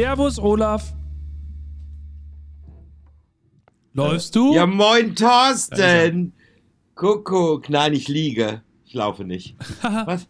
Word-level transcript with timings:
Servus, 0.00 0.38
Olaf. 0.38 0.94
Läufst 3.92 4.34
du? 4.34 4.54
Ja, 4.54 4.64
moin, 4.64 5.14
Thorsten. 5.14 6.32
Kuckuck. 6.94 7.68
Nein, 7.68 7.92
ich 7.92 8.08
liege. 8.08 8.62
Ich 8.86 8.94
laufe 8.94 9.24
nicht. 9.24 9.56
Was? 9.82 10.26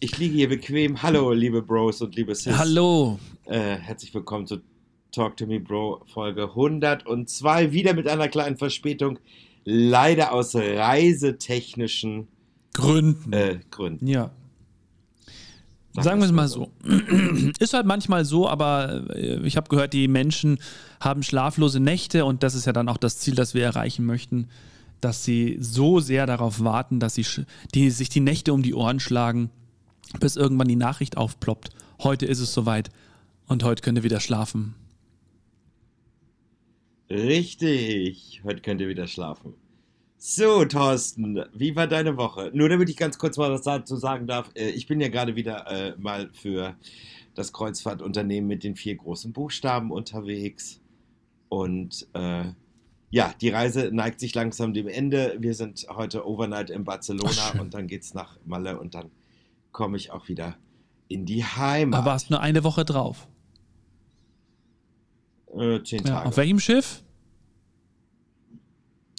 ich 0.00 0.18
liege 0.18 0.34
hier 0.34 0.48
bequem. 0.48 1.04
Hallo, 1.04 1.32
liebe 1.32 1.62
Bros 1.62 2.02
und 2.02 2.16
liebe 2.16 2.34
Sis. 2.34 2.58
Hallo. 2.58 3.20
Äh, 3.44 3.76
herzlich 3.76 4.12
willkommen 4.12 4.48
zu 4.48 4.60
Talk 5.12 5.36
to 5.36 5.46
Me 5.46 5.60
Bro 5.60 6.02
Folge 6.12 6.48
102. 6.48 7.70
Wieder 7.70 7.94
mit 7.94 8.08
einer 8.08 8.26
kleinen 8.26 8.56
Verspätung. 8.56 9.20
Leider 9.62 10.32
aus 10.32 10.56
reisetechnischen 10.56 12.26
Gründen. 12.74 13.32
äh, 13.32 13.60
Gründen. 13.70 14.08
Ja. 14.08 14.32
Sagen 16.02 16.20
wir 16.20 16.26
es 16.26 16.32
mal 16.32 16.48
so. 16.48 16.70
Ist 17.58 17.74
halt 17.74 17.86
manchmal 17.86 18.24
so, 18.24 18.48
aber 18.48 19.04
äh, 19.14 19.40
ich 19.46 19.56
habe 19.56 19.68
gehört, 19.68 19.92
die 19.92 20.08
Menschen 20.08 20.58
haben 21.00 21.22
schlaflose 21.22 21.80
Nächte 21.80 22.24
und 22.24 22.42
das 22.42 22.54
ist 22.54 22.66
ja 22.66 22.72
dann 22.72 22.88
auch 22.88 22.96
das 22.96 23.18
Ziel, 23.18 23.34
das 23.34 23.54
wir 23.54 23.64
erreichen 23.64 24.04
möchten, 24.04 24.48
dass 25.00 25.24
sie 25.24 25.58
so 25.60 26.00
sehr 26.00 26.26
darauf 26.26 26.62
warten, 26.62 26.98
dass 27.00 27.14
sie 27.14 27.26
die, 27.74 27.90
sich 27.90 28.08
die 28.08 28.20
Nächte 28.20 28.52
um 28.52 28.62
die 28.62 28.74
Ohren 28.74 29.00
schlagen, 29.00 29.50
bis 30.18 30.36
irgendwann 30.36 30.68
die 30.68 30.76
Nachricht 30.76 31.16
aufploppt. 31.16 31.70
Heute 32.02 32.26
ist 32.26 32.40
es 32.40 32.52
soweit 32.52 32.90
und 33.46 33.62
heute 33.62 33.82
könnt 33.82 33.98
ihr 33.98 34.04
wieder 34.04 34.20
schlafen. 34.20 34.74
Richtig. 37.10 38.42
Heute 38.44 38.60
könnt 38.60 38.80
ihr 38.80 38.88
wieder 38.88 39.06
schlafen. 39.06 39.54
So, 40.20 40.64
Thorsten, 40.64 41.44
wie 41.54 41.76
war 41.76 41.86
deine 41.86 42.16
Woche? 42.16 42.50
Nur 42.52 42.68
damit 42.68 42.88
ich 42.90 42.96
ganz 42.96 43.18
kurz 43.18 43.36
mal 43.36 43.52
was 43.52 43.62
dazu 43.62 43.96
sagen 43.96 44.26
darf. 44.26 44.50
äh, 44.54 44.70
Ich 44.70 44.88
bin 44.88 45.00
ja 45.00 45.08
gerade 45.08 45.36
wieder 45.36 45.66
äh, 45.70 45.94
mal 45.96 46.28
für 46.32 46.74
das 47.34 47.52
Kreuzfahrtunternehmen 47.52 48.48
mit 48.48 48.64
den 48.64 48.74
vier 48.74 48.96
großen 48.96 49.32
Buchstaben 49.32 49.92
unterwegs. 49.92 50.80
Und 51.48 52.08
äh, 52.14 52.46
ja, 53.10 53.32
die 53.40 53.48
Reise 53.48 53.90
neigt 53.92 54.18
sich 54.18 54.34
langsam 54.34 54.74
dem 54.74 54.88
Ende. 54.88 55.36
Wir 55.38 55.54
sind 55.54 55.86
heute 55.88 56.26
Overnight 56.26 56.70
in 56.70 56.84
Barcelona 56.84 57.30
Ach, 57.54 57.60
und 57.60 57.72
dann 57.74 57.86
geht's 57.86 58.12
nach 58.12 58.38
Malle 58.44 58.78
und 58.80 58.94
dann 58.94 59.10
komme 59.70 59.96
ich 59.96 60.10
auch 60.10 60.26
wieder 60.28 60.56
in 61.06 61.26
die 61.26 61.44
Heimat. 61.44 62.00
Aber 62.00 62.10
warst 62.10 62.28
nur 62.30 62.40
eine 62.40 62.64
Woche 62.64 62.84
drauf. 62.84 63.28
äh, 65.56 65.80
zehn 65.84 66.00
Ja, 66.04 66.14
Tage 66.16 66.28
auf 66.28 66.36
welchem 66.36 66.58
Schiff? 66.58 67.04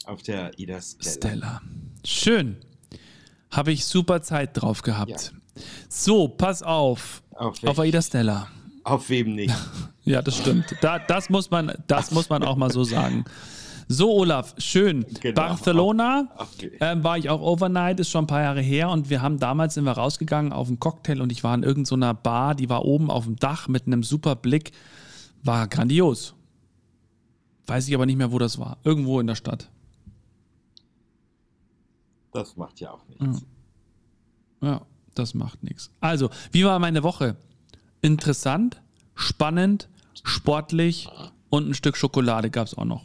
Auf 0.09 0.23
der 0.23 0.57
Ida 0.59 0.81
Stella. 0.81 1.11
Stella. 1.13 1.61
Schön. 2.03 2.57
Habe 3.51 3.71
ich 3.71 3.85
super 3.85 4.21
Zeit 4.21 4.51
drauf 4.53 4.81
gehabt. 4.81 5.09
Ja. 5.55 5.61
So, 5.87 6.27
pass 6.27 6.63
auf. 6.63 7.21
Auf, 7.35 7.63
Auf 7.63 7.79
Aida 7.79 8.01
Stella. 8.01 8.47
auf 8.83 9.09
wem 9.09 9.35
nicht? 9.35 9.53
Ja, 10.05 10.23
das 10.23 10.37
stimmt. 10.37 10.75
Da, 10.81 10.97
das, 10.97 11.29
muss 11.29 11.51
man, 11.51 11.71
das 11.85 12.09
muss 12.09 12.29
man 12.29 12.41
auch 12.41 12.55
mal 12.55 12.71
so 12.71 12.83
sagen. 12.83 13.25
So, 13.87 14.11
Olaf, 14.11 14.55
schön. 14.57 15.05
Genau. 15.21 15.35
Barcelona 15.35 16.29
Okay. 16.35 16.71
ähm, 16.81 17.03
war 17.03 17.19
ich 17.19 17.29
auch 17.29 17.41
overnight, 17.41 17.99
ist 17.99 18.09
schon 18.09 18.23
ein 18.23 18.27
paar 18.27 18.41
Jahre 18.41 18.61
her 18.61 18.89
und 18.89 19.11
wir 19.11 19.21
haben 19.21 19.37
damals 19.37 19.75
sind 19.75 19.83
wir 19.83 19.91
rausgegangen 19.91 20.51
auf 20.51 20.67
einen 20.67 20.79
Cocktail 20.79 21.21
und 21.21 21.31
ich 21.31 21.43
war 21.43 21.53
in 21.53 21.61
irgendeiner 21.61 22.15
Bar, 22.15 22.55
die 22.55 22.69
war 22.69 22.85
oben 22.85 23.11
auf 23.11 23.25
dem 23.25 23.35
Dach 23.35 23.67
mit 23.67 23.85
einem 23.85 24.01
super 24.01 24.35
Blick. 24.35 24.71
War 25.43 25.67
grandios. 25.67 26.33
Weiß 27.67 27.87
ich 27.87 27.93
aber 27.93 28.07
nicht 28.07 28.17
mehr, 28.17 28.31
wo 28.31 28.39
das 28.39 28.57
war. 28.57 28.77
Irgendwo 28.83 29.19
in 29.19 29.27
der 29.27 29.35
Stadt. 29.35 29.69
Das 32.31 32.55
macht 32.55 32.79
ja 32.79 32.91
auch 32.91 33.01
nichts. 33.07 33.45
Ja, 34.61 34.81
das 35.15 35.33
macht 35.33 35.63
nichts. 35.63 35.89
Also, 35.99 36.29
wie 36.51 36.65
war 36.65 36.79
meine 36.79 37.03
Woche? 37.03 37.35
Interessant, 38.01 38.81
spannend, 39.15 39.89
sportlich 40.23 41.09
und 41.49 41.69
ein 41.69 41.73
Stück 41.73 41.97
Schokolade 41.97 42.49
gab 42.49 42.67
es 42.67 42.73
auch 42.75 42.85
noch. 42.85 43.03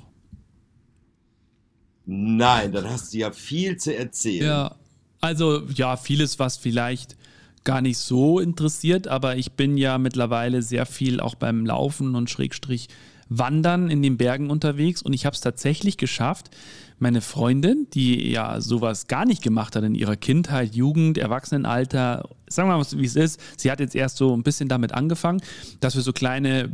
Nein, 2.06 2.72
dann 2.72 2.88
hast 2.88 3.14
du 3.14 3.18
ja 3.18 3.30
viel 3.30 3.76
zu 3.78 3.96
erzählen. 3.96 4.46
Ja, 4.46 4.74
also 5.20 5.62
ja, 5.68 5.96
vieles, 5.96 6.38
was 6.38 6.58
vielleicht 6.58 7.16
gar 7.64 7.80
nicht 7.80 7.96
so 7.96 8.40
interessiert, 8.40 9.08
aber 9.08 9.36
ich 9.36 9.52
bin 9.52 9.78
ja 9.78 9.96
mittlerweile 9.96 10.60
sehr 10.60 10.84
viel 10.84 11.18
auch 11.18 11.34
beim 11.34 11.64
Laufen 11.64 12.14
und 12.14 12.28
Schrägstrich 12.28 12.88
Wandern 13.30 13.90
in 13.90 14.02
den 14.02 14.18
Bergen 14.18 14.50
unterwegs 14.50 15.00
und 15.00 15.14
ich 15.14 15.24
habe 15.24 15.34
es 15.34 15.40
tatsächlich 15.40 15.96
geschafft, 15.96 16.50
meine 16.98 17.20
Freundin, 17.20 17.88
die 17.92 18.30
ja 18.30 18.60
sowas 18.60 19.06
gar 19.08 19.24
nicht 19.24 19.42
gemacht 19.42 19.76
hat 19.76 19.84
in 19.84 19.94
ihrer 19.94 20.16
Kindheit, 20.16 20.74
Jugend, 20.74 21.18
Erwachsenenalter, 21.18 22.28
sagen 22.54 22.68
wir 22.68 22.76
mal, 22.76 22.86
wie 22.92 23.04
es 23.04 23.16
ist, 23.16 23.40
sie 23.56 23.70
hat 23.70 23.80
jetzt 23.80 23.94
erst 23.94 24.16
so 24.16 24.36
ein 24.36 24.42
bisschen 24.42 24.68
damit 24.68 24.92
angefangen, 24.92 25.40
dass 25.80 25.94
wir 25.94 26.02
so 26.02 26.12
kleine 26.12 26.70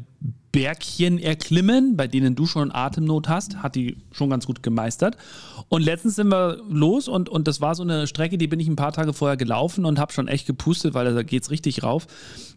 Bergchen 0.53 1.19
erklimmen, 1.19 1.97
bei 1.97 2.09
denen 2.09 2.35
du 2.35 2.45
schon 2.47 2.73
Atemnot 2.73 3.29
hast, 3.29 3.59
hat 3.63 3.77
die 3.77 3.99
schon 4.11 4.31
ganz 4.31 4.47
gut 4.47 4.63
gemeistert. 4.63 5.17
Und 5.69 5.83
letztens 5.83 6.17
sind 6.17 6.29
wir 6.29 6.61
los 6.69 7.07
und, 7.07 7.29
und 7.29 7.47
das 7.47 7.61
war 7.61 7.77
so 7.77 7.85
eine 7.85 8.09
Strecke, 8.09 8.37
die 8.37 8.49
bin 8.49 8.59
ich 8.59 8.67
ein 8.67 8.75
paar 8.75 8.93
Tage 8.93 9.13
vorher 9.13 9.37
gelaufen 9.37 9.85
und 9.85 10.01
habe 10.01 10.13
schon 10.13 10.27
echt 10.27 10.47
gepustet, 10.47 10.93
weil 10.95 11.15
da 11.15 11.23
geht's 11.23 11.51
richtig 11.51 11.85
rauf. 11.85 12.09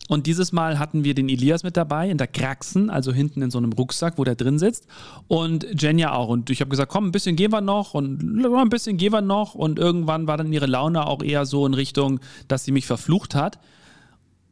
Und 0.10 0.28
dieses 0.28 0.52
Mal 0.52 0.80
hatten 0.80 1.04
wir 1.04 1.14
den 1.14 1.30
Elias 1.30 1.64
mit 1.64 1.78
dabei 1.78 2.10
in 2.10 2.18
der 2.18 2.28
Kraxen, 2.28 2.90
also 2.90 3.14
hinten 3.14 3.42
in 3.42 3.52
so 3.52 3.58
einem 3.58 3.72
Rucksack, 3.72 4.18
wo 4.18 4.24
der 4.24 4.36
drin 4.36 4.60
sitzt. 4.60 4.86
Und 5.28 5.82
Jenja 5.82 6.14
auch. 6.14 6.28
Und 6.28 6.50
ich 6.50 6.60
habe 6.60 6.70
gesagt, 6.70 6.92
komm, 6.92 7.06
ein 7.06 7.12
bisschen 7.12 7.36
gehen 7.36 7.54
wir 7.54 7.62
noch 7.62 7.94
und 7.94 8.22
ein 8.22 8.70
bisschen 8.70 8.98
gehen 8.98 9.14
wir 9.14 9.22
noch. 9.22 9.56
Und 9.56 9.80
irgendwann 9.80 10.28
war 10.28 10.36
dann 10.36 10.52
ihre 10.52 10.66
Laune 10.66 11.08
auch 11.08 11.24
eher 11.24 11.46
so 11.46 11.66
in 11.66 11.74
Richtung, 11.74 12.20
dass 12.48 12.66
sie 12.66 12.72
mich 12.72 12.86
verflucht 12.86 13.13
hat. 13.36 13.60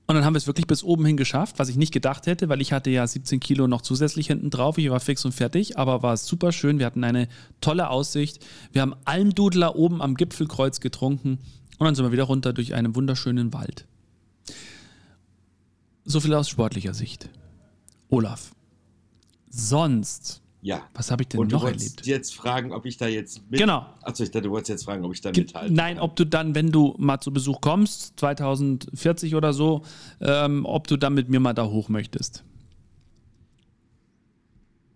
Und 0.07 0.15
dann 0.15 0.25
haben 0.25 0.33
wir 0.33 0.39
es 0.39 0.47
wirklich 0.47 0.67
bis 0.67 0.83
oben 0.83 1.05
hin 1.05 1.15
geschafft, 1.15 1.57
was 1.57 1.69
ich 1.69 1.77
nicht 1.77 1.93
gedacht 1.93 2.27
hätte, 2.27 2.49
weil 2.49 2.59
ich 2.59 2.73
hatte 2.73 2.89
ja 2.89 3.07
17 3.07 3.39
Kilo 3.39 3.67
noch 3.67 3.81
zusätzlich 3.81 4.27
hinten 4.27 4.49
drauf. 4.49 4.77
Ich 4.77 4.89
war 4.89 4.99
fix 4.99 5.23
und 5.23 5.31
fertig, 5.31 5.77
aber 5.77 6.03
war 6.03 6.17
super 6.17 6.51
schön. 6.51 6.79
Wir 6.79 6.85
hatten 6.85 7.03
eine 7.03 7.29
tolle 7.61 7.89
Aussicht. 7.89 8.45
Wir 8.73 8.81
haben 8.81 8.95
Almdudler 9.05 9.77
oben 9.77 10.01
am 10.01 10.15
Gipfelkreuz 10.15 10.81
getrunken 10.81 11.39
und 11.77 11.85
dann 11.85 11.95
sind 11.95 12.03
wir 12.03 12.11
wieder 12.11 12.23
runter 12.23 12.51
durch 12.51 12.73
einen 12.73 12.95
wunderschönen 12.95 13.53
Wald. 13.53 13.87
So 16.03 16.19
viel 16.19 16.33
aus 16.33 16.49
sportlicher 16.49 16.93
Sicht. 16.93 17.29
Olaf, 18.09 18.51
sonst, 19.49 20.41
Ja. 20.63 20.83
was 20.93 21.09
habe 21.09 21.23
ich 21.23 21.29
denn 21.29 21.39
Und 21.39 21.51
du 21.51 21.55
noch 21.55 21.63
wolltest 21.63 22.01
erlebt? 22.01 22.05
jetzt 22.05 22.35
fragen, 22.35 22.71
ob 22.71 22.85
ich 22.85 22.95
da 22.97 23.07
jetzt 23.07 23.49
mit. 23.49 23.59
Genau. 23.59 23.83
Achso, 24.03 24.23
ich 24.23 24.29
dachte, 24.29 24.43
du 24.43 24.51
wolltest 24.51 24.69
jetzt 24.69 24.85
fragen, 24.85 25.03
ob 25.03 25.11
ich 25.13 25.19
da 25.21 25.31
Ge- 25.31 25.43
mithalte. 25.45 25.73
Nein, 25.73 25.97
ob 25.99 26.15
du 26.15 26.23
dann, 26.25 26.53
wenn 26.53 26.71
du 26.71 26.93
mal 26.99 27.19
zu 27.19 27.33
Besuch 27.33 27.61
kommst, 27.61 28.19
2040 28.19 29.33
oder 29.33 29.53
so, 29.53 29.81
ähm, 30.19 30.65
ob 30.65 30.85
du 30.87 30.97
dann 30.97 31.15
mit 31.15 31.29
mir 31.29 31.39
mal 31.39 31.53
da 31.53 31.65
hoch 31.65 31.89
möchtest. 31.89 32.43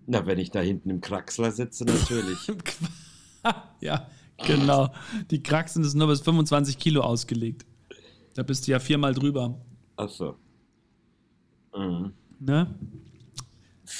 Na, 0.07 0.25
wenn 0.27 0.37
ich 0.37 0.51
da 0.51 0.59
hinten 0.59 0.89
im 0.91 1.01
Kraxler 1.01 1.51
sitze, 1.51 1.83
natürlich. 1.83 2.37
ja, 3.81 4.07
genau. 4.45 4.89
Die 5.31 5.41
Kraxen 5.41 5.83
ist 5.83 5.95
nur 5.95 6.07
bis 6.07 6.21
25 6.21 6.77
Kilo 6.77 7.01
ausgelegt. 7.01 7.65
Da 8.35 8.43
bist 8.43 8.67
du 8.67 8.71
ja 8.71 8.79
viermal 8.79 9.15
drüber. 9.15 9.59
Achso. 9.95 10.35
Mhm. 11.75 12.13
Ne? 12.39 12.75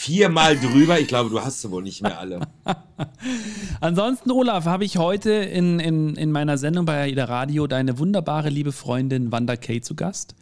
Viermal 0.06 0.56
drüber, 0.56 1.00
ich 1.00 1.08
glaube, 1.08 1.32
du 1.32 1.42
hast 1.42 1.62
sie 1.62 1.72
wohl 1.72 1.82
nicht 1.82 2.04
mehr 2.04 2.20
alle. 2.20 2.42
Ansonsten, 3.82 4.30
Olaf, 4.30 4.66
habe 4.66 4.86
ich 4.86 5.00
heute 5.00 5.32
in, 5.32 5.80
in, 5.80 6.16
in 6.16 6.32
meiner 6.32 6.60
Sendung 6.60 6.86
bei 6.86 7.02
AIDA 7.02 7.26
Radio 7.26 7.66
deine 7.66 7.98
wunderbare 7.98 8.50
liebe 8.50 8.72
Freundin 8.72 9.32
Wanda 9.32 9.56
Kay 9.56 9.82
zu 9.82 9.96
Gast. 9.96 10.36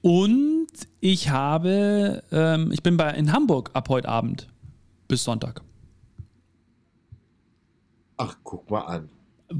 Und 0.00 0.68
ich 1.00 1.28
habe, 1.28 2.22
ähm, 2.32 2.72
ich 2.72 2.82
bin 2.82 2.96
bei, 2.96 3.10
in 3.10 3.34
Hamburg 3.34 3.68
ab 3.74 3.90
heute 3.90 4.08
Abend 4.08 4.48
bis 5.08 5.24
Sonntag. 5.24 5.60
Ach, 8.16 8.34
guck 8.44 8.70
mal 8.70 8.80
an. 8.80 9.10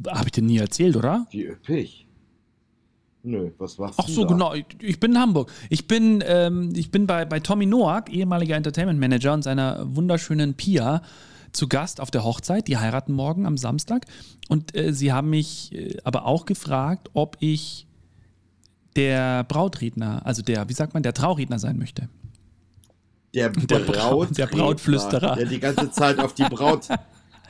Habe 0.08 0.28
ich 0.28 0.32
dir 0.32 0.42
nie 0.42 0.56
erzählt, 0.56 0.96
oder? 0.96 1.26
Wie 1.30 1.44
üppig. 1.44 2.06
Nö, 3.22 3.50
was 3.58 3.78
war's 3.78 3.96
Ach 3.98 4.08
so, 4.08 4.22
da? 4.22 4.28
genau. 4.28 4.54
Ich, 4.54 4.64
ich 4.80 4.98
bin 5.00 5.12
in 5.12 5.18
Hamburg. 5.18 5.52
Ich 5.68 5.86
bin, 5.86 6.22
ähm, 6.26 6.72
ich 6.74 6.90
bin 6.90 7.06
bei, 7.06 7.24
bei 7.26 7.40
Tommy 7.40 7.66
Noack, 7.66 8.10
ehemaliger 8.10 8.56
Entertainment 8.56 8.98
Manager 8.98 9.34
und 9.34 9.42
seiner 9.42 9.84
wunderschönen 9.94 10.54
Pia 10.54 11.02
zu 11.52 11.68
Gast 11.68 12.00
auf 12.00 12.10
der 12.10 12.24
Hochzeit. 12.24 12.66
Die 12.68 12.78
heiraten 12.78 13.12
morgen 13.12 13.44
am 13.44 13.58
Samstag. 13.58 14.06
Und 14.48 14.74
äh, 14.76 14.92
sie 14.94 15.12
haben 15.12 15.28
mich 15.30 15.72
äh, 15.74 15.98
aber 16.04 16.24
auch 16.26 16.46
gefragt, 16.46 17.10
ob 17.12 17.36
ich 17.40 17.86
der 18.96 19.44
Brautredner, 19.44 20.24
also 20.24 20.42
der, 20.42 20.68
wie 20.68 20.72
sagt 20.72 20.94
man, 20.94 21.02
der 21.02 21.12
Trauredner 21.14 21.58
sein 21.58 21.78
möchte. 21.78 22.08
Der, 23.34 23.50
Der 23.50 23.78
Bra- 23.80 23.92
Braut 24.10 24.36
der 24.38 24.46
Brautflüsterer. 24.46 25.36
Der 25.36 25.46
die 25.46 25.60
ganze 25.60 25.90
Zeit 25.90 26.18
auf 26.18 26.34
die 26.34 26.42
Braut. 26.44 26.88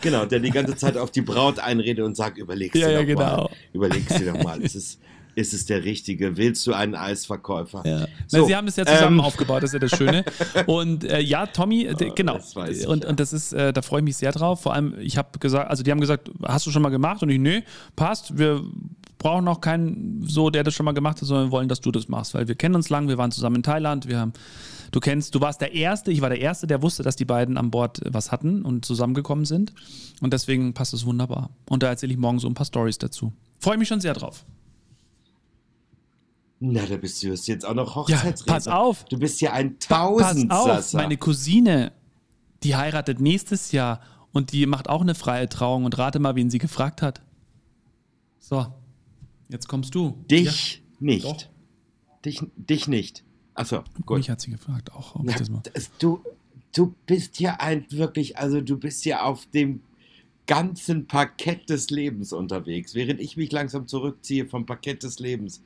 Genau, 0.02 0.25
der 0.26 0.40
die 0.40 0.50
ganze 0.50 0.76
Zeit 0.76 0.96
auf 0.96 1.11
die 1.11 1.20
Braut 1.23 1.58
einredet 1.58 2.05
und 2.05 2.16
sagt, 2.16 2.38
überlegst 2.38 2.75
Ja, 2.75 2.88
dir 2.88 2.93
ja, 2.94 3.00
doch 3.00 3.06
genau. 3.06 3.20
mal. 3.44 3.50
Überlegst 3.73 4.19
dir 4.19 4.32
doch 4.32 4.43
mal. 4.43 4.61
Es 4.62 4.75
ist 4.75 4.99
ist 5.34 5.54
es 5.54 5.66
der 5.66 5.84
richtige? 5.84 6.36
Willst 6.36 6.66
du 6.66 6.72
einen 6.72 6.94
Eisverkäufer? 6.94 7.82
Ja. 7.86 8.06
So, 8.26 8.38
Na, 8.38 8.44
sie 8.44 8.56
haben 8.56 8.66
es 8.68 8.76
ja 8.76 8.86
zusammen 8.86 9.18
ähm, 9.18 9.24
aufgebaut, 9.24 9.62
das 9.62 9.70
ist 9.70 9.74
ja 9.74 9.78
das 9.78 9.96
Schöne. 9.96 10.24
Und 10.66 11.04
äh, 11.04 11.20
ja, 11.20 11.46
Tommy, 11.46 11.84
äh, 11.84 11.94
Oh, 12.00 12.12
genau. 12.14 12.34
das 12.34 12.56
weiß 12.56 12.80
ich, 12.80 12.86
und, 12.86 13.04
ja. 13.04 13.10
und 13.10 13.20
das 13.20 13.32
ist, 13.32 13.52
äh, 13.52 13.72
da 13.72 13.82
freue 13.82 14.00
ich 14.00 14.04
mich 14.04 14.16
sehr 14.16 14.32
drauf. 14.32 14.62
Vor 14.62 14.74
allem, 14.74 14.94
ich 15.00 15.16
habe 15.18 15.38
gesagt, 15.38 15.70
also 15.70 15.82
die 15.82 15.90
haben 15.90 16.00
gesagt, 16.00 16.30
hast 16.44 16.66
du 16.66 16.70
schon 16.70 16.82
mal 16.82 16.88
gemacht? 16.88 17.22
Und 17.22 17.30
ich, 17.30 17.38
nee, 17.38 17.62
passt. 17.96 18.38
Wir 18.38 18.62
brauchen 19.18 19.44
noch 19.44 19.60
keinen 19.60 20.24
so, 20.26 20.50
der 20.50 20.64
das 20.64 20.74
schon 20.74 20.84
mal 20.84 20.92
gemacht 20.92 21.20
hat, 21.20 21.28
sondern 21.28 21.48
wir 21.48 21.52
wollen, 21.52 21.68
dass 21.68 21.80
du 21.80 21.92
das 21.92 22.08
machst, 22.08 22.34
weil 22.34 22.48
wir 22.48 22.54
kennen 22.54 22.74
uns 22.74 22.88
lang, 22.88 23.06
wir 23.08 23.18
waren 23.18 23.30
zusammen 23.30 23.56
in 23.56 23.62
Thailand, 23.62 24.08
wir 24.08 24.18
haben, 24.18 24.32
du 24.92 25.00
kennst, 25.00 25.34
du 25.34 25.40
warst 25.40 25.60
der 25.60 25.74
Erste, 25.74 26.10
ich 26.10 26.20
war 26.22 26.30
der 26.30 26.40
Erste, 26.40 26.66
der 26.66 26.82
wusste, 26.82 27.02
dass 27.02 27.16
die 27.16 27.26
beiden 27.26 27.56
an 27.56 27.70
Bord 27.70 28.00
was 28.06 28.32
hatten 28.32 28.62
und 28.62 28.84
zusammengekommen 28.84 29.44
sind. 29.44 29.72
Und 30.20 30.32
deswegen 30.32 30.72
passt 30.74 30.94
es 30.94 31.04
wunderbar. 31.04 31.50
Und 31.68 31.82
da 31.82 31.88
erzähle 31.88 32.12
ich 32.12 32.18
morgen 32.18 32.38
so 32.38 32.48
ein 32.48 32.54
paar 32.54 32.66
Stories 32.66 32.98
dazu. 32.98 33.32
Freue 33.58 33.76
mich 33.76 33.88
schon 33.88 34.00
sehr 34.00 34.14
drauf. 34.14 34.44
Na, 36.62 36.84
da 36.84 36.96
bist 36.98 37.22
du 37.22 37.28
jetzt 37.28 37.64
auch 37.64 37.74
noch 37.74 37.88
Ja, 38.08 38.16
Hochzeitsredner. 38.16 38.54
pass 38.54 38.68
auf. 38.68 39.04
Du 39.06 39.18
bist 39.18 39.40
ja 39.40 39.52
ein 39.52 39.78
Pa- 39.78 40.10
Pass 40.10 40.10
auf, 40.10 40.20
Tausendsasser. 40.48 40.98
meine 40.98 41.16
Cousine, 41.16 41.92
die 42.62 42.76
heiratet 42.76 43.18
nächstes 43.20 43.72
Jahr 43.72 44.00
und 44.32 44.52
die 44.52 44.66
macht 44.66 44.88
auch 44.88 45.00
eine 45.00 45.14
freie 45.14 45.48
Trauung 45.48 45.84
und 45.86 45.96
rate 45.98 46.18
mal, 46.18 46.36
wen 46.36 46.50
sie 46.50 46.58
gefragt 46.58 47.00
hat. 47.00 47.22
So, 48.38 48.66
jetzt 49.48 49.68
kommst 49.68 49.94
du. 49.94 50.16
Dich 50.30 50.82
nicht. 50.98 51.24
Doch. 51.24 51.36
Dich, 52.24 52.42
dich 52.56 52.88
nicht. 52.88 53.24
Achso, 53.54 53.76
Ja, 53.76 53.84
gut. 54.04 54.18
mich 54.18 54.28
hat 54.30 54.40
sie 54.42 54.50
gefragt 54.50 54.92
auch, 54.92 55.14
ob 55.14 55.22
ich 55.24 55.30
Na, 55.32 55.38
das 55.38 55.48
mal. 55.48 55.62
das, 55.72 55.90
du, 55.98 56.22
du 56.74 56.94
bist 57.06 57.40
ja 57.40 57.56
ein 57.58 57.86
wirklich, 57.90 58.36
also 58.36 58.60
du 58.60 58.76
bist 58.78 59.04
ja 59.06 59.22
auf 59.22 59.46
dem 59.46 59.80
ganzen 60.46 61.06
Parkett 61.06 61.70
des 61.70 61.88
Lebens 61.90 62.32
unterwegs. 62.34 62.94
Während 62.94 63.20
ich 63.20 63.36
mich 63.38 63.50
langsam 63.50 63.86
zurückziehe 63.86 64.46
vom 64.46 64.66
Parkett 64.66 65.02
des 65.02 65.18
Lebens, 65.20 65.62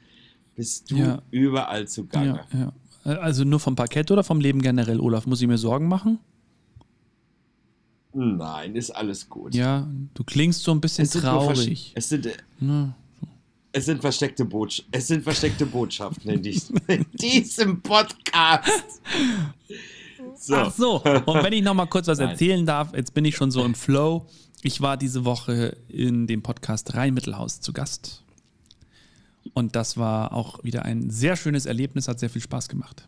bist 0.54 0.90
du 0.90 0.96
Ja. 0.96 1.22
überall 1.30 1.86
zugange. 1.88 2.40
Ja, 2.52 2.58
ja. 3.04 3.12
Äh, 3.12 3.16
Also 3.18 3.44
nur 3.44 3.60
vom 3.60 3.74
Parkett 3.76 4.10
oder 4.10 4.24
vom 4.24 4.40
Leben 4.40 4.62
generell, 4.62 5.00
Olaf? 5.00 5.26
Muss 5.26 5.40
ich 5.42 5.48
mir 5.48 5.58
Sorgen 5.58 5.88
machen? 5.88 6.18
Nein, 8.12 8.76
ist 8.76 8.90
alles 8.90 9.28
gut. 9.28 9.54
Ja, 9.54 9.88
du 10.14 10.22
klingst 10.24 10.62
so 10.62 10.70
ein 10.72 10.80
bisschen 10.80 11.04
Es 11.04 11.10
traurig. 11.10 11.92
es, 11.96 12.08
sind, 12.08 12.26
äh, 12.26 12.32
Na, 12.60 12.94
es, 13.72 13.86
sind 13.86 14.00
versteckte 14.00 14.44
Botsch 14.44 14.82
es 14.92 15.08
sind 15.08 15.24
versteckte 15.24 15.66
Botschaften 15.66 16.30
in, 16.30 16.40
dies 16.42 16.70
in 16.86 17.04
diesem 17.20 17.80
Podcast. 17.82 19.00
So. 20.38 20.54
Ach 20.54 20.72
so, 20.72 20.96
und 21.02 21.42
wenn 21.42 21.52
ich 21.52 21.62
noch 21.62 21.74
mal 21.74 21.86
kurz 21.86 22.06
was 22.06 22.18
Nein. 22.18 22.30
erzählen 22.30 22.64
darf, 22.66 22.94
jetzt 22.94 23.14
bin 23.14 23.24
ich 23.24 23.34
schon 23.36 23.50
so 23.50 23.64
im 23.64 23.74
Flow. 23.74 24.26
Ich 24.62 24.80
war 24.80 24.96
diese 24.96 25.24
Woche 25.24 25.76
in 25.88 26.26
dem 26.26 26.42
Podcast 26.42 26.94
Rheinmittelhaus 26.94 27.60
zu 27.60 27.72
Gast. 27.72 28.23
Und 29.52 29.76
das 29.76 29.96
war 29.98 30.32
auch 30.32 30.62
wieder 30.64 30.84
ein 30.84 31.10
sehr 31.10 31.36
schönes 31.36 31.66
Erlebnis, 31.66 32.08
hat 32.08 32.18
sehr 32.18 32.30
viel 32.30 32.40
Spaß 32.42 32.68
gemacht. 32.68 33.06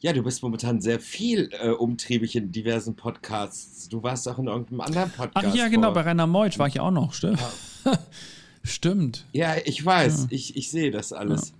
Ja, 0.00 0.12
du 0.12 0.22
bist 0.22 0.42
momentan 0.42 0.82
sehr 0.82 1.00
viel 1.00 1.48
äh, 1.62 1.70
umtriebig 1.70 2.36
in 2.36 2.52
diversen 2.52 2.94
Podcasts. 2.94 3.88
Du 3.88 4.02
warst 4.02 4.28
auch 4.28 4.38
in 4.38 4.48
irgendeinem 4.48 4.82
anderen 4.82 5.10
Podcast. 5.10 5.46
Ach 5.48 5.54
ja, 5.54 5.68
genau, 5.68 5.92
bei 5.92 6.02
vor- 6.02 6.10
Rainer 6.10 6.26
Meutsch 6.26 6.58
war 6.58 6.66
ich 6.68 6.74
ja 6.74 6.82
auch 6.82 6.90
noch, 6.90 7.14
stimmt. 7.14 7.38
stimmt, 8.62 9.24
Ja, 9.32 9.54
ich 9.64 9.82
weiß. 9.84 10.26
Ich, 10.30 10.56
ich 10.56 10.70
sehe 10.70 10.90
das 10.90 11.12
alles. 11.14 11.54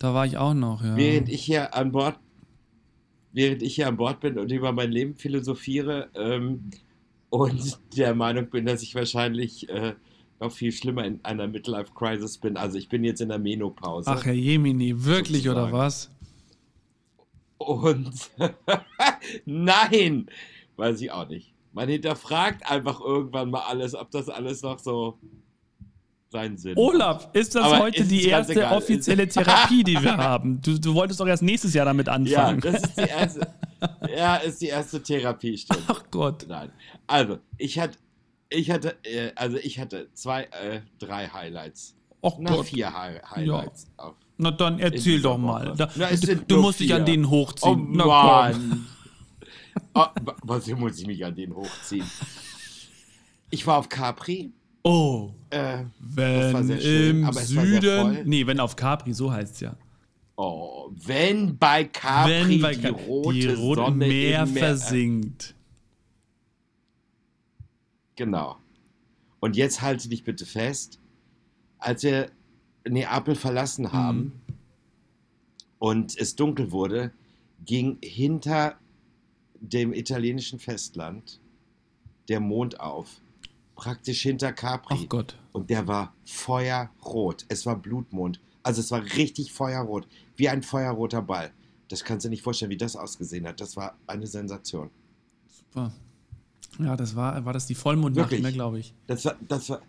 da 0.00 0.12
war 0.12 0.26
ich 0.26 0.36
auch 0.38 0.54
noch, 0.54 0.82
ja. 0.82 0.96
Während 0.96 1.28
ich 1.28 1.44
hier 1.44 1.72
an 1.74 1.92
Bord, 1.92 2.18
während 3.32 3.62
ich 3.62 3.76
hier 3.76 3.86
an 3.86 3.96
Bord 3.96 4.18
bin 4.20 4.38
und 4.38 4.50
über 4.50 4.72
mein 4.72 4.90
Leben 4.90 5.14
philosophiere 5.14 6.08
ähm, 6.16 6.70
und 7.30 7.78
der 7.96 8.12
Meinung 8.16 8.50
bin, 8.50 8.66
dass 8.66 8.82
ich 8.82 8.96
wahrscheinlich 8.96 9.68
äh, 9.68 9.94
noch 10.40 10.52
viel 10.52 10.72
schlimmer 10.72 11.04
in 11.04 11.24
einer 11.24 11.46
Midlife-Crisis 11.48 12.38
bin. 12.38 12.56
Also 12.56 12.78
ich 12.78 12.88
bin 12.88 13.04
jetzt 13.04 13.20
in 13.20 13.28
der 13.28 13.38
Menopause. 13.38 14.10
Ach, 14.10 14.24
Herr 14.24 14.32
Jemini, 14.34 15.04
wirklich 15.04 15.48
oder 15.48 15.68
Sozusagen. 15.68 15.72
was? 15.78 16.10
Und 17.58 18.30
nein, 19.44 20.26
weiß 20.76 21.00
ich 21.00 21.10
auch 21.10 21.28
nicht. 21.28 21.52
Man 21.72 21.88
hinterfragt 21.88 22.68
einfach 22.70 23.00
irgendwann 23.00 23.50
mal 23.50 23.62
alles, 23.68 23.94
ob 23.94 24.10
das 24.10 24.28
alles 24.28 24.62
noch 24.62 24.78
so 24.78 25.18
seinen 26.30 26.56
Sinn 26.56 26.72
hat. 26.72 26.78
Olaf, 26.78 27.28
ist 27.32 27.54
das 27.54 27.64
Aber 27.64 27.78
heute 27.80 28.02
ist 28.02 28.10
die 28.10 28.26
erste 28.26 28.52
egal. 28.52 28.76
offizielle 28.76 29.26
Therapie, 29.28 29.82
die 29.82 29.94
wir 30.00 30.16
haben? 30.16 30.60
Du, 30.60 30.78
du 30.78 30.94
wolltest 30.94 31.20
doch 31.20 31.26
erst 31.26 31.42
nächstes 31.42 31.74
Jahr 31.74 31.86
damit 31.86 32.06
Ja, 32.06 32.12
anfangen. 32.14 32.60
das 32.60 32.82
ist 32.82 32.96
die 32.96 33.00
erste, 33.08 33.54
ja, 34.16 34.36
ist 34.36 34.60
die 34.60 34.66
erste 34.66 35.02
Therapiestunde. 35.02 35.82
Ach 35.88 36.02
Gott. 36.10 36.46
Nein. 36.48 36.70
Also, 37.06 37.38
ich 37.56 37.78
hatte, 37.78 37.98
ich 38.50 38.70
hatte, 38.70 38.96
äh, 39.04 39.30
also 39.34 39.56
ich 39.58 39.78
hatte 39.78 40.08
zwei, 40.14 40.44
äh, 40.44 40.80
drei 40.98 41.28
Highlights. 41.28 41.94
Ach 42.22 42.32
Na, 42.38 42.50
Gott. 42.56 42.66
vier 42.66 42.92
Hi 42.92 43.18
Highlights. 43.30 43.86
Auf. 43.96 44.14
Na 44.38 44.50
dann 44.50 44.78
erzähl 44.78 45.20
doch 45.20 45.38
mal. 45.38 45.74
Da, 45.76 45.88
Na, 45.96 46.08
du 46.48 46.60
musst 46.60 46.80
dich 46.80 46.92
an 46.94 47.04
denen 47.04 47.24
Oh 47.26 47.30
hochziehen. 47.30 47.92
Na 47.92 48.04
komm. 48.04 48.12
Mann. 48.60 48.86
oh, 49.94 50.00
wa- 50.24 50.36
was 50.42 50.66
muss 50.68 50.98
ich 50.98 51.06
mich 51.06 51.24
an 51.24 51.34
den 51.34 51.54
hochziehen? 51.54 52.06
Ich 53.50 53.66
war 53.66 53.78
auf 53.78 53.88
Capri. 53.88 54.52
Oh, 54.84 55.30
Äh, 55.50 55.84
Das 56.16 56.52
war 56.52 56.54
wenn 56.60 56.66
sehr 56.66 56.80
schön, 56.80 57.24
im. 57.24 57.32
Süden. 57.32 58.28
Nee, 58.28 58.46
wenn 58.46 58.60
auf 58.60 58.76
Capri, 58.76 59.12
so 59.12 59.30
heißt 59.32 59.54
es 59.54 59.60
ja. 59.60 59.76
oh, 60.36 60.90
wenn 61.06 61.56
bei 61.58 61.84
Capri 61.84 62.30
wenn 62.30 62.60
bei 62.62 62.74
die 62.74 62.82
Ca- 62.82 62.88
rote 62.90 63.32
die 63.38 63.46
rote 63.48 63.80
Sonne 63.82 64.06
Meer 64.06 64.46
Meer 64.46 64.62
versinkt. 64.64 65.54
Genau. 68.18 68.56
Und 69.40 69.56
jetzt 69.56 69.80
halte 69.80 70.08
dich 70.08 70.24
bitte 70.24 70.44
fest, 70.44 70.98
als 71.78 72.02
wir 72.02 72.30
Neapel 72.86 73.36
verlassen 73.36 73.92
haben 73.92 74.18
Mhm. 74.18 74.54
und 75.78 76.18
es 76.18 76.34
dunkel 76.34 76.72
wurde, 76.72 77.12
ging 77.64 77.98
hinter 78.02 78.76
dem 79.60 79.92
italienischen 79.92 80.58
Festland 80.58 81.40
der 82.28 82.40
Mond 82.40 82.80
auf. 82.80 83.20
Praktisch 83.76 84.22
hinter 84.22 84.52
Capri. 84.52 84.96
Ach 85.04 85.08
Gott. 85.08 85.38
Und 85.52 85.70
der 85.70 85.86
war 85.86 86.12
feuerrot. 86.24 87.44
Es 87.48 87.64
war 87.66 87.76
Blutmond. 87.76 88.40
Also 88.64 88.80
es 88.80 88.90
war 88.90 89.04
richtig 89.16 89.52
feuerrot. 89.52 90.08
Wie 90.36 90.48
ein 90.48 90.62
feuerroter 90.64 91.22
Ball. 91.22 91.52
Das 91.88 92.02
kannst 92.02 92.26
du 92.26 92.30
nicht 92.30 92.42
vorstellen, 92.42 92.72
wie 92.72 92.76
das 92.76 92.96
ausgesehen 92.96 93.46
hat. 93.46 93.60
Das 93.60 93.76
war 93.76 93.96
eine 94.08 94.26
Sensation. 94.26 94.90
Super. 95.46 95.92
Ja, 96.78 96.96
das 96.96 97.16
war, 97.16 97.44
war 97.44 97.52
das 97.52 97.66
die 97.66 97.74
Vollmondnacht, 97.74 98.30
Wirklich? 98.30 98.42
ne, 98.42 98.52
glaube 98.52 98.78
ich. 98.80 98.94
Das 99.06 99.24
war, 99.24 99.36
das 99.48 99.68
war. 99.70 99.82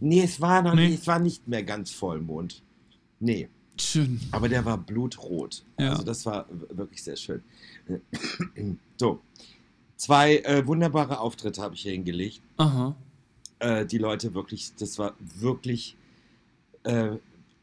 Nee, 0.00 0.22
es 0.22 0.40
war 0.40 0.62
noch 0.62 0.74
Nee. 0.74 0.88
nicht, 0.88 1.00
es 1.00 1.06
war 1.06 1.18
nicht 1.18 1.46
mehr 1.48 1.62
ganz 1.62 1.90
Vollmond. 1.90 2.62
Nee, 3.20 3.48
Schön. 3.78 4.20
aber 4.30 4.48
der 4.48 4.64
war 4.64 4.76
blutrot. 4.78 5.64
Ja. 5.78 5.90
Also 5.90 6.02
das 6.02 6.24
war 6.26 6.46
wirklich 6.70 7.02
sehr 7.02 7.16
schön. 7.16 7.42
So. 8.98 9.20
Zwei 9.96 10.38
äh, 10.38 10.66
wunderbare 10.66 11.20
Auftritte 11.20 11.62
habe 11.62 11.74
ich 11.74 11.82
hier 11.82 11.92
hingelegt. 11.92 12.40
Aha. 12.58 12.94
Äh, 13.58 13.86
die 13.86 13.98
Leute 13.98 14.34
wirklich, 14.34 14.74
das 14.78 14.98
war 14.98 15.14
wirklich, 15.38 15.96
äh, 16.84 17.12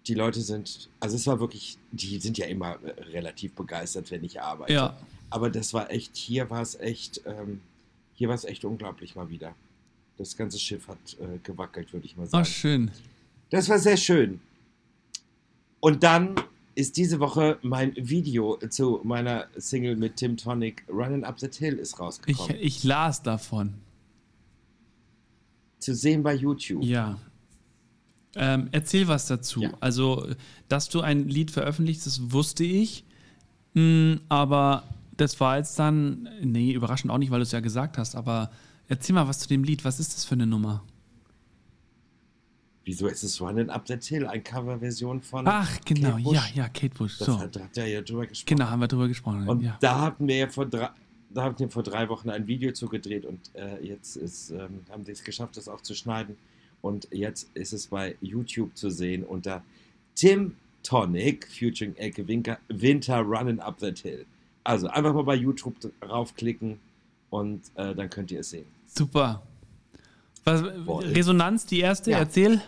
die 0.07 0.13
Leute 0.15 0.41
sind, 0.41 0.89
also 0.99 1.15
es 1.15 1.27
war 1.27 1.39
wirklich, 1.39 1.77
die 1.91 2.19
sind 2.19 2.37
ja 2.39 2.45
immer 2.47 2.77
relativ 3.11 3.53
begeistert, 3.53 4.09
wenn 4.11 4.23
ich 4.23 4.41
arbeite. 4.41 4.73
Ja. 4.73 4.97
Aber 5.29 5.49
das 5.51 5.73
war 5.73 5.91
echt, 5.91 6.15
hier 6.15 6.49
war 6.49 6.61
es 6.61 6.75
echt, 6.79 7.21
ähm, 7.25 7.61
hier 8.13 8.27
war 8.27 8.35
es 8.35 8.45
echt 8.45 8.65
unglaublich 8.65 9.15
mal 9.15 9.29
wieder. 9.29 9.55
Das 10.17 10.37
ganze 10.37 10.59
Schiff 10.59 10.87
hat 10.87 10.97
äh, 11.19 11.39
gewackelt, 11.43 11.91
würde 11.93 12.05
ich 12.05 12.15
mal 12.15 12.23
Ach, 12.27 12.29
sagen. 12.31 12.45
schön. 12.45 12.91
Das 13.49 13.69
war 13.69 13.79
sehr 13.79 13.97
schön. 13.97 14.39
Und 15.79 16.03
dann 16.03 16.35
ist 16.75 16.97
diese 16.97 17.19
Woche 17.19 17.59
mein 17.61 17.93
Video 17.95 18.57
zu 18.69 19.01
meiner 19.03 19.47
Single 19.55 19.95
mit 19.95 20.15
Tim 20.17 20.37
Tonic, 20.37 20.83
Running 20.89 21.23
Up 21.23 21.37
That 21.37 21.55
Hill, 21.55 21.75
ist 21.77 21.93
Ich, 21.93 21.99
rausgekommen. 21.99 22.57
ich 22.59 22.83
las 22.83 23.21
davon. 23.21 23.73
zu 25.79 25.93
sehen 25.93 26.23
bei 26.23 26.33
YouTube. 26.33 26.83
Ja. 26.83 27.19
Ähm, 28.35 28.69
erzähl 28.71 29.07
was 29.07 29.27
dazu. 29.27 29.61
Ja. 29.61 29.73
Also, 29.81 30.27
dass 30.67 30.89
du 30.89 31.01
ein 31.01 31.27
Lied 31.27 31.51
veröffentlichst, 31.51 32.07
das 32.07 32.31
wusste 32.31 32.63
ich. 32.63 33.03
Hm, 33.75 34.21
aber 34.29 34.83
das 35.17 35.39
war 35.39 35.57
jetzt 35.57 35.77
dann, 35.79 36.29
nee, 36.41 36.71
überraschend 36.71 37.11
auch 37.11 37.17
nicht, 37.17 37.31
weil 37.31 37.39
du 37.39 37.43
es 37.43 37.51
ja 37.51 37.59
gesagt 37.59 37.97
hast, 37.97 38.15
aber 38.15 38.51
erzähl 38.87 39.13
mal 39.13 39.27
was 39.27 39.39
zu 39.39 39.47
dem 39.47 39.63
Lied. 39.63 39.85
Was 39.85 39.99
ist 39.99 40.13
das 40.15 40.25
für 40.25 40.35
eine 40.35 40.47
Nummer? 40.47 40.83
Wieso 42.85 43.07
ist 43.07 43.23
es 43.23 43.39
Running 43.39 43.69
Up 43.69 43.85
That 43.85 44.03
Hill? 44.03 44.27
Eine 44.27 44.43
Coverversion 44.43 45.21
von. 45.21 45.47
Ach, 45.47 45.79
genau, 45.85 46.17
Kate 46.17 46.31
ja, 46.33 46.45
ja, 46.53 46.69
Kate 46.69 46.89
Bush. 46.89 47.17
Das 47.17 47.27
So. 47.27 47.39
hat, 47.39 47.55
da 47.55 47.61
hat 47.61 47.77
er 47.77 47.87
ja 47.87 48.01
drüber 48.01 48.27
gesprochen. 48.27 48.57
Genau, 48.57 48.69
haben 48.69 48.81
wir 48.81 48.87
drüber 48.87 49.07
gesprochen. 49.07 49.47
Und 49.47 49.61
ja. 49.61 49.77
da 49.79 50.01
hatten 50.01 50.27
wir 50.27 50.35
ja 50.35 50.47
vor 50.49 50.65
drei, 50.65 50.89
da 51.29 51.43
hatten 51.43 51.59
wir 51.59 51.69
vor 51.69 51.83
drei 51.83 52.09
Wochen 52.09 52.29
ein 52.29 52.45
Video 52.45 52.73
zugedreht 52.73 53.25
und 53.25 53.39
äh, 53.55 53.81
jetzt 53.85 54.17
ist, 54.17 54.51
ähm, 54.51 54.81
haben 54.89 55.05
die 55.05 55.11
es 55.11 55.23
geschafft, 55.23 55.55
das 55.55 55.69
auch 55.69 55.81
zu 55.81 55.95
schneiden. 55.95 56.35
Und 56.81 57.07
jetzt 57.11 57.49
ist 57.53 57.71
es 57.71 57.87
bei 57.87 58.17
YouTube 58.19 58.75
zu 58.75 58.89
sehen 58.89 59.23
unter 59.23 59.63
Tim 60.15 60.55
Tonic, 60.83 61.47
featuring 61.47 61.95
Elke 61.95 62.27
Winker, 62.27 62.59
Winter 62.67 63.19
Running 63.21 63.59
Up 63.59 63.79
That 63.79 63.99
Hill. 63.99 64.25
Also 64.63 64.87
einfach 64.87 65.13
mal 65.13 65.23
bei 65.23 65.35
YouTube 65.35 65.75
draufklicken 66.01 66.79
und 67.29 67.61
äh, 67.75 67.93
dann 67.95 68.09
könnt 68.09 68.31
ihr 68.31 68.39
es 68.41 68.51
sehen. 68.51 68.65
Super. 68.85 69.41
Was, 70.45 70.61
Voll. 70.85 71.05
Resonanz, 71.05 71.65
die 71.65 71.79
erste, 71.79 72.11
Ja. 72.11 72.19
erzähl. 72.19 72.61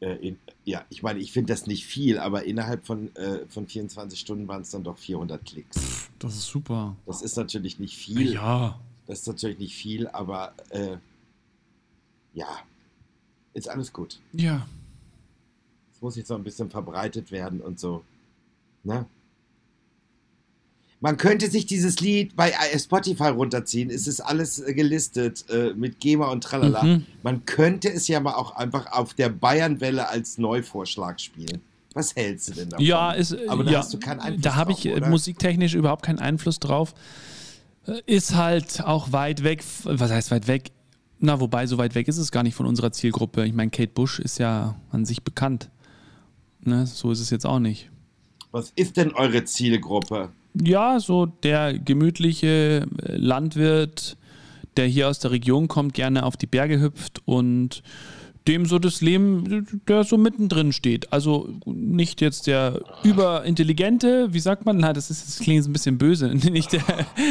Äh, 0.00 0.14
in, 0.28 0.38
ja, 0.64 0.84
ich 0.90 1.02
meine, 1.02 1.20
ich 1.20 1.32
finde 1.32 1.52
das 1.52 1.66
nicht 1.66 1.86
viel, 1.86 2.18
aber 2.18 2.44
innerhalb 2.44 2.86
von, 2.86 3.14
äh, 3.16 3.46
von 3.48 3.66
24 3.66 4.18
Stunden 4.18 4.48
waren 4.48 4.62
es 4.62 4.70
dann 4.70 4.82
doch 4.84 4.98
400 4.98 5.44
Klicks. 5.44 6.08
Das 6.18 6.34
ist 6.34 6.46
super. 6.46 6.96
Das 7.06 7.22
ist 7.22 7.36
natürlich 7.36 7.78
nicht 7.78 7.96
viel. 7.96 8.32
Ja. 8.34 8.78
Das 9.06 9.20
ist 9.20 9.26
natürlich 9.28 9.58
nicht 9.58 9.74
viel, 9.74 10.08
aber 10.08 10.54
äh, 10.70 10.96
ja, 12.34 12.46
ist 13.54 13.68
alles 13.68 13.92
gut. 13.92 14.20
Ja. 14.32 14.66
Es 15.94 16.00
muss 16.00 16.16
jetzt 16.16 16.30
noch 16.30 16.38
ein 16.38 16.44
bisschen 16.44 16.70
verbreitet 16.70 17.30
werden 17.30 17.60
und 17.60 17.78
so. 17.78 18.04
Ne? 18.84 19.06
Man 21.00 21.16
könnte 21.16 21.50
sich 21.50 21.66
dieses 21.66 21.98
Lied 21.98 22.36
bei 22.36 22.52
Spotify 22.78 23.24
runterziehen. 23.28 23.90
Es 23.90 24.06
ist 24.06 24.20
alles 24.20 24.60
äh, 24.60 24.72
gelistet 24.72 25.44
äh, 25.50 25.74
mit 25.74 25.98
GEMA 25.98 26.28
und 26.30 26.44
tralala. 26.44 26.84
Mhm. 26.84 27.06
Man 27.24 27.44
könnte 27.44 27.92
es 27.92 28.06
ja 28.06 28.20
mal 28.20 28.34
auch 28.34 28.54
einfach 28.54 28.92
auf 28.92 29.12
der 29.12 29.28
Bayernwelle 29.28 30.08
als 30.08 30.38
Neuvorschlag 30.38 31.20
spielen. 31.20 31.60
Was 31.94 32.14
hältst 32.14 32.48
du 32.48 32.52
denn 32.52 32.68
davon? 32.68 32.86
Ja, 32.86 33.10
ist, 33.12 33.36
Aber 33.48 33.64
da 33.64 33.72
ja, 33.72 33.78
hast 33.80 33.92
du 33.92 33.98
keinen 33.98 34.20
Einfluss 34.20 34.42
Da 34.42 34.54
habe 34.54 34.72
ich 34.72 34.86
äh, 34.86 34.94
oder? 34.94 35.08
musiktechnisch 35.08 35.74
überhaupt 35.74 36.04
keinen 36.04 36.20
Einfluss 36.20 36.60
drauf. 36.60 36.94
Äh, 37.86 38.00
Ist 38.06 38.36
halt 38.36 38.82
auch 38.84 39.10
weit 39.10 39.42
weg. 39.42 39.64
Was 39.82 40.10
heißt 40.10 40.30
weit 40.30 40.46
weg? 40.46 40.70
Na, 41.18 41.40
wobei, 41.40 41.66
so 41.66 41.78
weit 41.78 41.94
weg 41.94 42.08
ist 42.08 42.18
es 42.18 42.30
gar 42.32 42.44
nicht 42.44 42.54
von 42.54 42.66
unserer 42.66 42.92
Zielgruppe. 42.92 43.44
Ich 43.44 43.52
meine, 43.54 43.70
Kate 43.70 43.92
Bush 43.92 44.20
ist 44.20 44.38
ja 44.38 44.76
an 44.90 45.04
sich 45.04 45.22
bekannt. 45.22 45.70
Ne, 46.60 46.86
so 46.86 47.10
ist 47.10 47.20
es 47.20 47.30
jetzt 47.30 47.44
auch 47.44 47.58
nicht. 47.58 47.90
Was 48.52 48.70
ist 48.76 48.98
denn 48.98 49.12
eure 49.12 49.44
Zielgruppe? 49.44 50.28
Ja, 50.54 51.00
so 51.00 51.26
der 51.26 51.78
gemütliche 51.78 52.86
äh, 53.02 53.16
Landwirt, 53.16 54.16
der 54.76 54.86
hier 54.86 55.08
aus 55.08 55.18
der 55.18 55.30
Region 55.30 55.68
kommt, 55.68 55.94
gerne 55.94 56.24
auf 56.24 56.36
die 56.36 56.46
Berge 56.46 56.80
hüpft 56.80 57.22
und 57.24 57.82
dem 58.48 58.66
so 58.66 58.78
das 58.78 59.00
Leben, 59.00 59.66
der 59.86 60.04
so 60.04 60.18
mittendrin 60.18 60.72
steht. 60.72 61.12
Also 61.12 61.48
nicht 61.64 62.20
jetzt 62.20 62.46
der 62.46 62.80
überintelligente, 63.04 64.32
wie 64.32 64.40
sagt 64.40 64.66
man? 64.66 64.78
Na, 64.78 64.92
das, 64.92 65.10
ist, 65.10 65.26
das 65.26 65.38
klingt 65.38 65.58
jetzt 65.58 65.68
ein 65.68 65.72
bisschen 65.72 65.98
böse. 65.98 66.28
Nicht 66.52 66.72
der, 66.72 66.82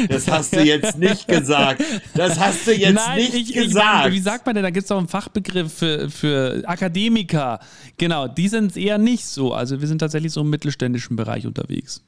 Das 0.08 0.28
hast 0.28 0.54
du 0.54 0.62
jetzt 0.62 0.98
nicht 0.98 1.28
gesagt. 1.28 1.82
Das 2.14 2.38
hast 2.38 2.66
du 2.66 2.74
jetzt 2.74 2.94
Nein, 2.94 3.18
nicht 3.18 3.34
ich, 3.34 3.56
ich 3.56 3.68
gesagt. 3.68 4.04
meine, 4.04 4.14
wie 4.14 4.20
sagt 4.20 4.46
man 4.46 4.54
denn? 4.54 4.64
Da 4.64 4.70
gibt 4.70 4.84
es 4.84 4.90
auch 4.90 4.98
einen 4.98 5.08
Fachbegriff 5.08 5.72
für, 5.72 6.10
für 6.10 6.62
Akademiker. 6.66 7.60
Genau, 7.98 8.26
die 8.28 8.48
sind 8.48 8.72
es 8.72 8.76
eher 8.76 8.98
nicht 8.98 9.26
so. 9.26 9.52
Also 9.52 9.80
wir 9.80 9.88
sind 9.88 9.98
tatsächlich 9.98 10.32
so 10.32 10.40
im 10.40 10.50
mittelständischen 10.50 11.16
Bereich 11.16 11.46
unterwegs. 11.46 12.02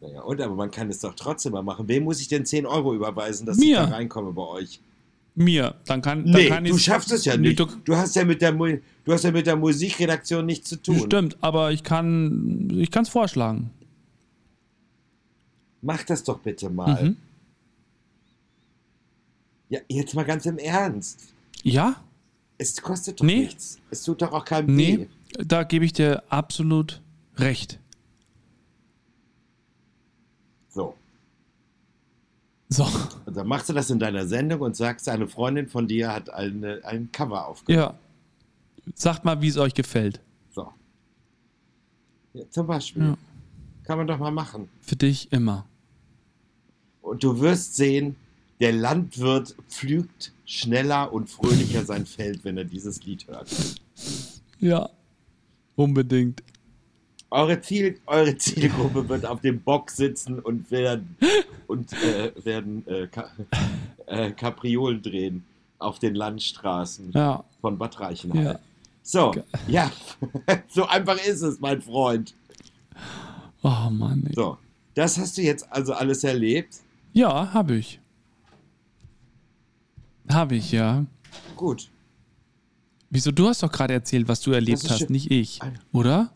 Naja, 0.00 0.22
und 0.22 0.40
aber 0.40 0.54
man 0.54 0.70
kann 0.70 0.88
es 0.90 1.00
doch 1.00 1.14
trotzdem 1.14 1.52
mal 1.52 1.62
machen. 1.62 1.88
Wem 1.88 2.04
muss 2.04 2.20
ich 2.20 2.28
denn 2.28 2.44
10 2.44 2.66
Euro 2.66 2.94
überweisen, 2.94 3.46
dass 3.46 3.56
Mir. 3.58 3.82
ich 3.82 3.88
da 3.88 3.94
reinkomme 3.94 4.32
bei 4.32 4.42
euch? 4.42 4.80
Mir, 5.36 5.74
dann 5.86 6.00
kann, 6.00 6.24
dann 6.24 6.32
Nee, 6.32 6.48
kann 6.48 6.64
du 6.64 6.78
schaffst 6.78 7.10
es 7.10 7.24
ja 7.24 7.36
nicht. 7.36 7.58
du- 7.58 7.66
Du 7.84 7.96
hast 7.96 8.14
ja 8.14 8.24
mit 8.24 8.40
der, 8.40 8.52
du 8.52 8.78
hast 9.12 9.24
ja 9.24 9.32
mit 9.32 9.46
der 9.46 9.56
Musikredaktion 9.56 10.46
nichts 10.46 10.68
zu 10.68 10.76
tun. 10.80 11.00
Stimmt, 11.00 11.36
aber 11.40 11.72
ich 11.72 11.82
kann 11.82 12.70
ich 12.72 12.90
kann 12.92 13.02
es 13.02 13.08
vorschlagen. 13.08 13.70
Mach 15.82 16.02
das 16.04 16.22
doch 16.22 16.38
bitte 16.38 16.70
mal. 16.70 17.02
Mhm. 17.02 17.16
Ja, 19.70 19.80
jetzt 19.88 20.14
mal 20.14 20.24
ganz 20.24 20.46
im 20.46 20.58
Ernst. 20.58 21.32
Ja? 21.64 21.96
Es 22.58 22.80
kostet 22.80 23.18
doch 23.20 23.24
Nee. 23.24 23.40
nichts. 23.40 23.80
Es 23.90 24.04
tut 24.04 24.22
doch 24.22 24.32
auch 24.32 24.44
keinem 24.44 24.74
Nee, 24.76 24.98
weh. 24.98 25.44
da 25.44 25.64
gebe 25.64 25.84
ich 25.84 25.92
dir 25.92 26.22
absolut 26.28 27.02
recht. 27.38 27.80
So. 30.70 30.94
So, 32.68 32.86
Und 33.26 33.36
dann 33.36 33.46
machst 33.46 33.68
du 33.68 33.72
das 33.72 33.90
in 33.90 33.98
deiner 33.98 34.26
Sendung 34.26 34.60
und 34.60 34.74
sagst, 34.76 35.08
eine 35.08 35.28
Freundin 35.28 35.68
von 35.68 35.86
dir 35.86 36.12
hat 36.12 36.30
eine, 36.30 36.80
ein 36.84 37.10
Cover 37.12 37.46
aufgenommen. 37.46 37.94
ja. 37.94 37.98
Sagt 38.94 39.24
mal, 39.24 39.40
wie 39.40 39.48
es 39.48 39.56
euch 39.56 39.72
gefällt. 39.72 40.20
So. 40.54 40.68
Ja, 42.34 42.42
zum 42.50 42.66
Beispiel. 42.66 43.02
Ja. 43.02 43.16
Kann 43.84 43.96
man 43.98 44.06
doch 44.06 44.18
mal 44.18 44.30
machen. 44.30 44.68
Für 44.80 44.96
dich 44.96 45.32
immer. 45.32 45.64
Und 47.00 47.22
du 47.24 47.40
wirst 47.40 47.76
sehen, 47.76 48.16
der 48.60 48.72
Landwirt 48.72 49.54
pflügt 49.68 50.32
schneller 50.44 51.12
und 51.12 51.30
fröhlicher 51.30 51.84
sein 51.84 52.04
Feld, 52.06 52.44
wenn 52.44 52.56
er 52.58 52.64
dieses 52.64 53.02
Lied 53.04 53.26
hört. 53.26 53.48
Ja. 54.58 54.90
Unbedingt. 55.76 56.42
Eure, 57.30 57.60
Ziel, 57.60 57.98
eure 58.06 58.36
Zielgruppe 58.36 59.08
wird 59.08 59.26
auf 59.26 59.40
dem 59.40 59.60
Bock 59.60 59.90
sitzen 59.90 60.38
und 60.38 60.70
werden, 60.70 61.16
und, 61.66 61.92
äh, 61.92 62.32
werden 62.44 62.86
äh, 62.86 63.06
Ka 63.08 63.28
äh, 64.06 64.30
Kapriolen 64.30 65.02
drehen 65.02 65.44
auf 65.78 65.98
den 65.98 66.14
Landstraßen 66.14 67.10
Ja. 67.12 67.42
von 67.60 67.76
Bad 67.76 67.98
Reichenhall. 67.98 68.44
Ja. 68.44 68.58
So, 69.02 69.34
ja, 69.66 69.90
so 70.68 70.86
einfach 70.86 71.16
ist 71.26 71.42
es, 71.42 71.60
mein 71.60 71.82
Freund. 71.82 72.34
Oh 73.62 73.90
Mann. 73.90 74.24
Ey. 74.28 74.34
So, 74.34 74.56
das 74.94 75.18
hast 75.18 75.36
du 75.36 75.42
jetzt 75.42 75.70
also 75.72 75.92
alles 75.92 76.22
erlebt. 76.24 76.76
Ja, 77.12 77.52
habe 77.52 77.76
ich. 77.76 77.98
Habe 80.30 80.56
ich, 80.56 80.72
ja. 80.72 81.04
Gut. 81.56 81.90
Wieso? 83.10 83.30
Du 83.30 83.46
hast 83.48 83.62
doch 83.62 83.70
gerade 83.70 83.92
erzählt, 83.94 84.26
was 84.28 84.40
du 84.40 84.52
erlebt 84.52 84.88
hast, 84.88 85.00
schön. 85.00 85.12
nicht 85.12 85.30
ich. 85.30 85.60
Oder? 85.92 86.30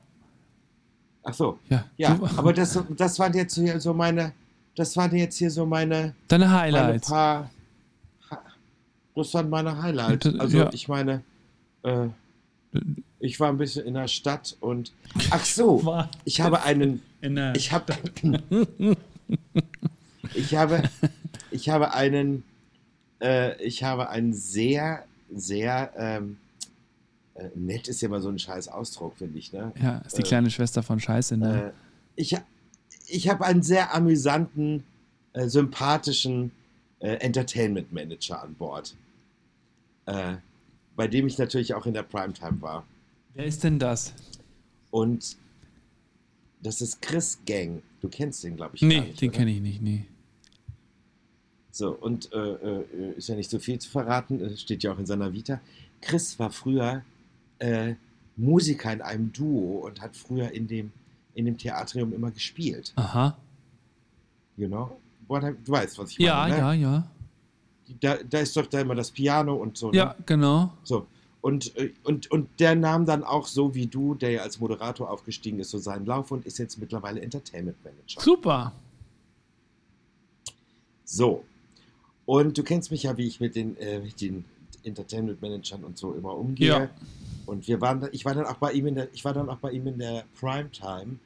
Ach 1.28 1.34
so. 1.34 1.58
Ja. 1.68 1.84
Ja, 1.98 2.18
aber 2.36 2.54
das, 2.54 2.78
das 2.96 3.18
waren 3.18 3.34
jetzt 3.34 3.54
hier 3.54 3.78
so 3.80 3.92
meine, 3.92 4.32
das 4.74 4.96
waren 4.96 5.14
jetzt 5.14 5.36
hier 5.36 5.50
so 5.50 5.66
meine, 5.66 6.14
deine 6.26 6.46
meine 6.46 6.58
Highlights. 6.58 7.08
paar, 7.08 7.50
Ha- 8.30 8.42
das 9.14 9.34
waren 9.34 9.50
meine 9.50 9.82
Highlights. 9.82 10.26
Also 10.38 10.56
ja. 10.58 10.70
ich 10.72 10.88
meine, 10.88 11.22
äh, 11.82 12.06
ich 13.20 13.38
war 13.40 13.50
ein 13.50 13.58
bisschen 13.58 13.84
in 13.84 13.92
der 13.94 14.08
Stadt 14.08 14.56
und, 14.60 14.92
ach 15.30 15.44
so, 15.44 16.06
ich 16.24 16.40
habe 16.40 16.62
einen, 16.62 17.02
ich 17.54 17.72
habe, 17.72 17.92
ich 20.34 20.56
habe, 20.56 20.82
ich 21.50 21.68
habe 21.68 21.92
einen, 21.92 22.42
äh, 23.20 23.62
ich 23.62 23.84
habe 23.84 24.08
einen 24.08 24.32
sehr, 24.32 25.04
sehr, 25.30 25.92
ähm, 25.98 26.38
äh, 27.38 27.50
nett 27.54 27.88
ist 27.88 28.00
ja 28.00 28.08
immer 28.08 28.20
so 28.20 28.28
ein 28.28 28.38
scheiß 28.38 28.68
Ausdruck, 28.68 29.16
finde 29.16 29.38
ich, 29.38 29.52
ne? 29.52 29.72
ja, 29.80 29.98
ist 29.98 30.18
die 30.18 30.22
äh, 30.22 30.26
kleine 30.26 30.50
Schwester 30.50 30.82
von 30.82 30.98
Scheiße, 30.98 31.36
ne? 31.36 31.68
Äh, 31.68 31.72
ich 32.16 32.36
ich 33.06 33.28
habe 33.28 33.44
einen 33.46 33.62
sehr 33.62 33.94
amüsanten, 33.94 34.84
äh, 35.32 35.48
sympathischen 35.48 36.50
äh, 36.98 37.14
Entertainment 37.16 37.92
Manager 37.92 38.42
an 38.42 38.54
Bord, 38.54 38.94
bei 40.96 41.06
dem 41.06 41.26
ich 41.26 41.36
natürlich 41.36 41.74
auch 41.74 41.84
in 41.84 41.92
der 41.92 42.02
Primetime 42.02 42.62
war. 42.62 42.86
Wer 43.34 43.44
ist 43.44 43.62
denn 43.62 43.78
das? 43.78 44.14
Und 44.90 45.36
das 46.62 46.80
ist 46.80 47.02
Chris 47.02 47.38
Gang. 47.44 47.82
Du 48.00 48.08
kennst 48.08 48.42
den, 48.42 48.56
glaube 48.56 48.76
ich. 48.76 48.82
Nee, 48.82 49.00
nicht, 49.00 49.20
den 49.20 49.30
kenne 49.30 49.50
ich 49.50 49.60
nicht, 49.60 49.82
nee. 49.82 50.06
So, 51.70 51.90
und 51.90 52.32
äh, 52.32 52.38
äh, 52.38 53.12
ist 53.16 53.28
ja 53.28 53.36
nicht 53.36 53.50
so 53.50 53.58
viel 53.58 53.78
zu 53.78 53.90
verraten, 53.90 54.56
steht 54.56 54.82
ja 54.82 54.92
auch 54.92 54.98
in 54.98 55.04
seiner 55.04 55.32
Vita. 55.32 55.60
Chris 56.00 56.38
war 56.38 56.50
früher 56.50 57.04
äh, 57.58 57.94
Musiker 58.36 58.92
in 58.92 59.02
einem 59.02 59.32
Duo 59.32 59.86
und 59.86 60.00
hat 60.00 60.16
früher 60.16 60.50
in 60.52 60.66
dem, 60.68 60.92
in 61.34 61.44
dem 61.46 61.58
Theatrium 61.58 62.12
immer 62.12 62.30
gespielt. 62.30 62.92
Aha. 62.96 63.36
You 64.56 64.68
know? 64.68 64.96
Du 65.28 65.72
weißt, 65.72 65.98
was 65.98 66.10
ich 66.12 66.18
Ja, 66.18 66.36
meine. 66.48 66.54
ne? 66.54 66.60
ja, 66.60 66.72
ja. 66.72 67.10
Da, 68.00 68.16
da 68.28 68.38
ist 68.40 68.56
doch 68.56 68.66
da 68.66 68.80
immer 68.80 68.94
das 68.94 69.10
Piano 69.10 69.54
und 69.54 69.76
so. 69.76 69.92
Ja, 69.92 70.06
Ne? 70.06 70.14
genau. 70.26 70.72
So. 70.84 71.06
Und, 71.40 71.76
äh, 71.76 71.92
und, 72.04 72.30
und 72.30 72.48
der 72.58 72.74
nahm 72.74 73.06
dann 73.06 73.22
auch 73.24 73.46
so 73.46 73.74
wie 73.74 73.86
du, 73.86 74.14
der 74.14 74.30
ja 74.30 74.42
als 74.42 74.58
Moderator 74.60 75.10
aufgestiegen 75.10 75.58
ist, 75.60 75.70
so 75.70 75.78
seinen 75.78 76.04
Lauf 76.06 76.30
und 76.32 76.44
ist 76.46 76.58
jetzt 76.58 76.78
mittlerweile 76.78 77.20
Entertainment 77.20 77.76
Manager. 77.84 78.20
Super. 78.20 78.72
So. 81.04 81.44
Und 82.26 82.58
du 82.58 82.62
kennst 82.62 82.90
mich 82.90 83.04
ja, 83.04 83.16
wie 83.16 83.26
ich 83.26 83.40
mit 83.40 83.54
den, 83.56 83.76
äh, 83.78 84.00
mit 84.00 84.20
den 84.20 84.44
Entertainment 84.82 85.40
Managern 85.40 85.84
und 85.84 85.96
so 85.96 86.12
immer 86.14 86.34
umgehe. 86.36 86.68
Ja. 86.68 86.90
Und 87.48 87.66
wir 87.66 87.80
waren, 87.80 88.06
ich 88.12 88.26
war 88.26 88.34
dann 88.34 88.44
auch 88.44 88.58
bei 88.58 88.72
ihm 88.72 88.86
in 88.88 88.94
der, 88.96 89.08
ich 89.14 89.24
war 89.24 89.32
dann 89.32 89.48
auch 89.48 89.56
bei 89.56 89.70
ihm 89.72 89.86
in 89.86 89.98
der 89.98 90.24
Primetime 90.38 91.18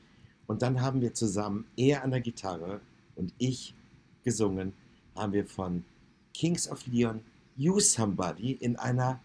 und 0.46 0.62
dann 0.62 0.80
haben 0.80 1.00
wir 1.00 1.12
zusammen, 1.14 1.64
er 1.76 2.04
an 2.04 2.12
der 2.12 2.20
Gitarre 2.20 2.80
und 3.16 3.34
ich 3.38 3.74
gesungen, 4.22 4.72
haben 5.16 5.32
wir 5.32 5.44
von 5.44 5.84
Kings 6.32 6.70
of 6.70 6.86
Leon 6.86 7.22
You 7.56 7.80
Somebody 7.80 8.52
in 8.52 8.76
einer 8.76 9.18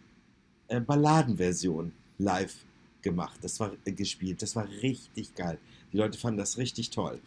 äh, 0.70 0.80
Balladenversion 0.80 1.92
live 2.18 2.56
gemacht. 3.04 3.38
Das 3.44 3.60
war 3.60 3.72
äh, 3.86 3.92
gespielt. 3.92 4.42
Das 4.42 4.56
war 4.56 4.68
richtig 4.82 5.36
geil. 5.36 5.60
Die 5.94 5.98
Leute 5.98 6.18
fanden 6.18 6.40
das 6.40 6.58
richtig 6.58 6.90
toll 6.90 7.20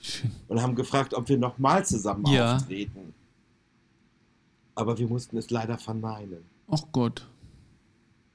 und 0.48 0.60
haben 0.60 0.74
gefragt, 0.74 1.14
ob 1.14 1.28
wir 1.28 1.38
nochmal 1.38 1.86
zusammen 1.86 2.26
Ja. 2.26 2.56
auftreten. 2.56 3.14
Aber 4.74 4.98
wir 4.98 5.06
mussten 5.06 5.38
es 5.38 5.48
leider 5.50 5.78
verneinen. 5.78 6.42
Ach 6.68 6.82
Gott. 6.90 7.24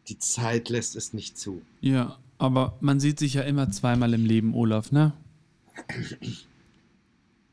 Die 0.07 0.19
Zeit 0.19 0.69
lässt 0.69 0.95
es 0.95 1.13
nicht 1.13 1.37
zu. 1.37 1.61
Ja, 1.81 2.17
aber 2.37 2.77
man 2.79 2.99
sieht 2.99 3.19
sich 3.19 3.35
ja 3.35 3.41
immer 3.41 3.71
zweimal 3.71 4.13
im 4.13 4.25
Leben, 4.25 4.53
Olaf, 4.53 4.91
ne? 4.91 5.13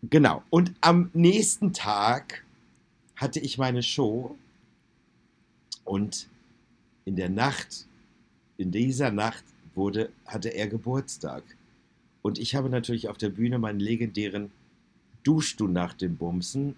Genau. 0.02 0.42
Und 0.50 0.73
am 0.80 1.11
nächsten 1.14 1.73
Tag 1.73 2.44
hatte 3.16 3.40
ich 3.40 3.59
meine 3.59 3.82
Show 3.82 4.37
und 5.85 6.28
in 7.04 7.16
der 7.16 7.28
Nacht, 7.28 7.87
in 8.59 8.71
dieser 8.71 9.11
Nacht 9.11 9.44
wurde, 9.75 10.11
hatte 10.26 10.49
er 10.50 10.68
Geburtstag. 10.68 11.42
Und 12.21 12.38
ich 12.38 12.54
habe 12.54 12.68
natürlich 12.68 13.09
auf 13.09 13.18
der 13.18 13.30
Bühne 13.30 13.59
meinen 13.59 13.80
legendären 13.80 14.50
Duschst 15.25 15.61
du 15.61 15.68
nach 15.68 15.94
dem 15.94 16.16
Bumsen, 16.16 16.75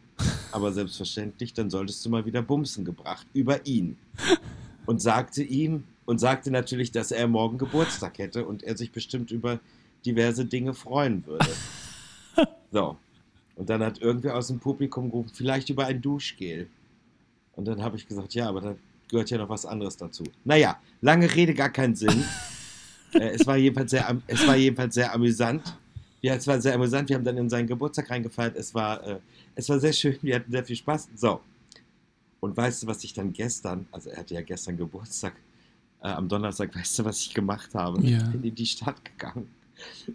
aber 0.53 0.73
selbstverständlich, 0.73 1.55
dann 1.55 1.71
solltest 1.71 2.05
du 2.05 2.11
mal 2.11 2.27
wieder 2.27 2.43
Bumsen 2.43 2.85
gebracht 2.85 3.27
über 3.33 3.67
ihn. 3.67 3.97
Und 4.87 5.01
sagte 5.01 5.43
ihm, 5.43 5.85
und 6.07 6.19
sagte 6.19 6.51
natürlich, 6.51 6.93
dass 6.93 7.11
er 7.11 7.27
morgen 7.29 7.59
Geburtstag 7.59 8.19
hätte 8.19 8.45
und 8.45 8.63
er 8.63 8.77
sich 8.77 8.93
bestimmt 8.93 9.31
über 9.31 9.61
diverse 10.05 10.45
Dinge 10.45 10.75
freuen 10.75 11.27
würde. 11.27 11.49
So. 12.73 12.97
Und 13.55 13.71
dann 13.71 13.85
hat 13.85 14.01
irgendwer 14.01 14.35
aus 14.37 14.49
dem 14.49 14.59
Publikum 14.59 15.09
gerufen, 15.09 15.31
vielleicht 15.33 15.71
über 15.71 15.87
ein 15.87 16.03
Duschgel. 16.03 16.67
Und 17.55 17.67
dann 17.67 17.81
habe 17.85 17.97
ich 17.97 18.09
gesagt, 18.09 18.35
ja, 18.35 18.49
aber 18.49 18.61
da 18.61 18.75
gehört 19.09 19.31
ja 19.31 19.39
noch 19.39 19.49
was 19.49 19.65
anderes 19.65 19.97
dazu. 19.97 20.25
Naja, 20.45 20.81
lange 21.01 21.33
Rede, 21.33 21.55
gar 21.55 21.71
keinen 21.71 21.95
Sinn. 21.95 22.25
äh, 23.13 23.29
es, 23.29 23.47
war 23.47 23.57
jedenfalls 23.57 23.93
sehr, 23.93 24.21
es 24.27 24.45
war 24.45 24.57
jedenfalls 24.57 24.97
sehr 24.97 25.15
amüsant. 25.15 25.79
Ja, 26.21 26.35
es 26.35 26.49
war 26.49 26.61
sehr 26.61 26.75
amüsant. 26.75 27.09
Wir 27.09 27.15
haben 27.15 27.25
dann 27.25 27.39
in 27.39 27.49
seinen 27.49 27.69
Geburtstag 27.69 28.11
reingefeiert. 28.11 28.57
Es 28.57 28.75
war, 28.75 29.07
äh, 29.07 29.21
es 29.55 29.69
war 29.69 29.79
sehr 29.79 29.93
schön. 29.93 30.19
Wir 30.21 30.35
hatten 30.35 30.51
sehr 30.51 30.65
viel 30.65 30.75
Spaß. 30.75 31.11
So. 31.15 31.41
Und 32.45 32.59
weißt 32.59 32.83
du, 32.83 32.87
was 32.89 33.03
ich 33.05 33.15
dann 33.15 33.33
gestern, 33.33 33.87
also 33.91 34.11
er 34.11 34.19
hatte 34.19 34.35
ja 34.35 34.43
gestern 34.43 34.77
Geburtstag, 34.77 35.33
äh, 36.03 36.09
am 36.09 36.29
Donnerstag, 36.29 36.77
weißt 36.77 36.99
du, 36.99 37.07
was 37.07 37.21
ich 37.21 37.33
gemacht 37.33 37.75
habe? 37.75 38.07
Ja. 38.07 38.19
Ich 38.19 38.33
bin 38.33 38.45
in 38.45 38.55
die 38.55 38.67
Stadt 38.67 39.03
gegangen. 39.03 39.49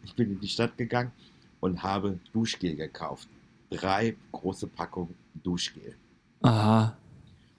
Ich 0.04 0.14
bin 0.14 0.34
in 0.34 0.40
die 0.40 0.48
Stadt 0.48 0.78
gegangen 0.78 1.12
und 1.60 1.82
habe 1.82 2.20
Duschgel 2.32 2.76
gekauft. 2.76 3.28
Drei 3.72 4.16
große 4.32 4.68
Packungen 4.68 5.16
Duschgel. 5.44 5.96
Aha. 6.44 6.96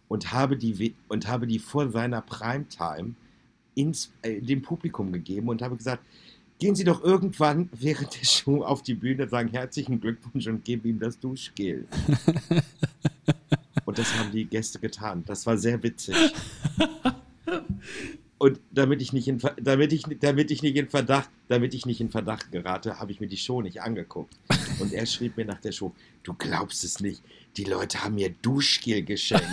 Und 0.07 0.33
habe 0.33 0.57
die, 0.57 0.95
und 1.09 1.27
habe 1.27 1.49
die 1.49 1.59
vor 1.59 1.91
seiner 1.91 2.21
Primetime 2.21 3.17
ins, 3.75 4.13
äh, 4.23 4.41
dem 4.41 4.63
Publikum 4.63 5.11
gegeben 5.11 5.49
und 5.49 5.63
habe 5.63 5.77
gesagt, 5.77 6.05
gehen 6.61 6.77
Sie 6.77 6.85
doch 6.85 7.03
irgendwann 7.03 7.69
während 7.73 8.15
der 8.15 8.25
Show 8.25 8.63
auf 8.63 8.85
die 8.85 8.95
Bühne, 8.95 9.29
sagen 9.29 9.49
herzlichen 9.49 10.01
Glückwunsch 10.01 10.47
und 10.47 10.65
geben 10.65 10.91
ihm 10.91 11.01
das 11.01 11.19
Duschgel. 11.19 11.89
und 13.91 13.99
das 13.99 14.17
haben 14.17 14.31
die 14.31 14.45
Gäste 14.45 14.79
getan. 14.79 15.25
Das 15.27 15.47
war 15.47 15.59
sehr 15.59 15.83
witzig. 15.83 16.15
Und 18.39 18.61
damit 18.71 19.03
ich 19.03 19.13
nicht 19.13 19.27
in, 19.27 19.39
damit 19.61 19.93
ich, 19.93 20.05
damit 20.21 20.53
ich 20.53 20.63
nicht 20.63 20.77
in 20.77 20.89
Verdacht, 20.89 21.29
damit 21.49 21.75
ich 21.75 21.87
nicht 21.87 22.01
in 22.01 22.09
Verdacht 22.09 22.53
gerate, 22.53 23.01
habe 23.01 23.11
ich 23.11 23.21
mir 23.21 23.27
die 23.27 23.37
Show 23.37 23.63
nicht 23.63 23.83
angeguckt. 23.83 24.33
Und 24.79 24.93
er 24.93 25.07
schrieb 25.07 25.37
mir 25.37 25.45
nach 25.45 25.61
der 25.61 25.73
Show: 25.73 25.93
Du 26.23 26.35
glaubst 26.35 26.85
es 26.85 27.01
nicht, 27.01 27.21
die 27.57 27.65
Leute 27.65 28.05
haben 28.05 28.15
mir 28.15 28.31
Duschgel 28.41 29.03
geschenkt. 29.03 29.45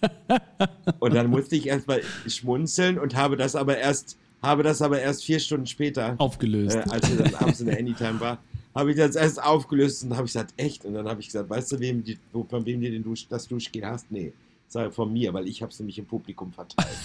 und 1.00 1.14
dann 1.14 1.28
musste 1.28 1.56
ich 1.56 1.66
erstmal 1.66 2.02
schmunzeln 2.26 2.98
und 2.98 3.16
habe 3.16 3.38
das 3.38 3.56
aber 3.56 3.78
erst, 3.78 4.18
habe 4.42 4.62
das 4.62 4.82
aber 4.82 5.00
erst 5.00 5.24
vier 5.24 5.40
Stunden 5.40 5.66
später 5.66 6.16
aufgelöst. 6.18 6.76
Äh, 6.76 6.84
als 6.90 7.10
er 7.10 7.16
dann 7.16 7.34
abends 7.34 7.60
in 7.60 7.66
der 7.66 7.78
Anytime 7.78 8.20
war, 8.20 8.38
habe 8.78 8.92
ich 8.92 8.96
das 8.96 9.16
erst 9.16 9.42
aufgelöst 9.42 10.04
und 10.04 10.14
habe 10.14 10.26
ich 10.26 10.32
gesagt, 10.32 10.54
echt? 10.56 10.84
Und 10.84 10.94
dann 10.94 11.08
habe 11.08 11.20
ich 11.20 11.26
gesagt, 11.26 11.50
weißt 11.50 11.72
du, 11.72 11.80
wem 11.80 12.04
die, 12.04 12.16
von 12.32 12.64
wem 12.64 12.80
du 12.80 13.00
Dusch, 13.00 13.26
das 13.28 13.48
Duschgel 13.48 13.84
hast? 13.84 14.08
Nee, 14.10 14.32
sage 14.68 14.92
von 14.92 15.12
mir, 15.12 15.34
weil 15.34 15.48
ich 15.48 15.62
habe 15.62 15.72
es 15.72 15.80
nämlich 15.80 15.98
im 15.98 16.06
Publikum 16.06 16.52
verteilt. 16.52 16.96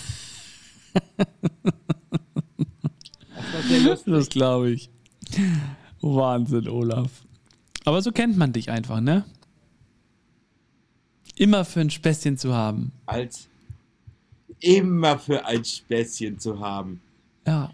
das, 3.85 4.03
das 4.03 4.29
glaube 4.29 4.69
ich. 4.69 4.91
Wahnsinn, 6.01 6.69
Olaf. 6.69 7.23
Aber 7.85 8.03
so 8.03 8.11
kennt 8.11 8.37
man 8.37 8.53
dich 8.53 8.69
einfach, 8.69 9.01
ne? 9.01 9.25
Immer 11.35 11.65
für 11.65 11.79
ein 11.79 11.89
Späßchen 11.89 12.37
zu 12.37 12.53
haben. 12.53 12.91
Als 13.07 13.49
immer 14.59 15.17
für 15.17 15.43
ein 15.43 15.65
Späßchen 15.65 16.37
zu 16.37 16.59
haben. 16.59 17.01
Ja. 17.47 17.71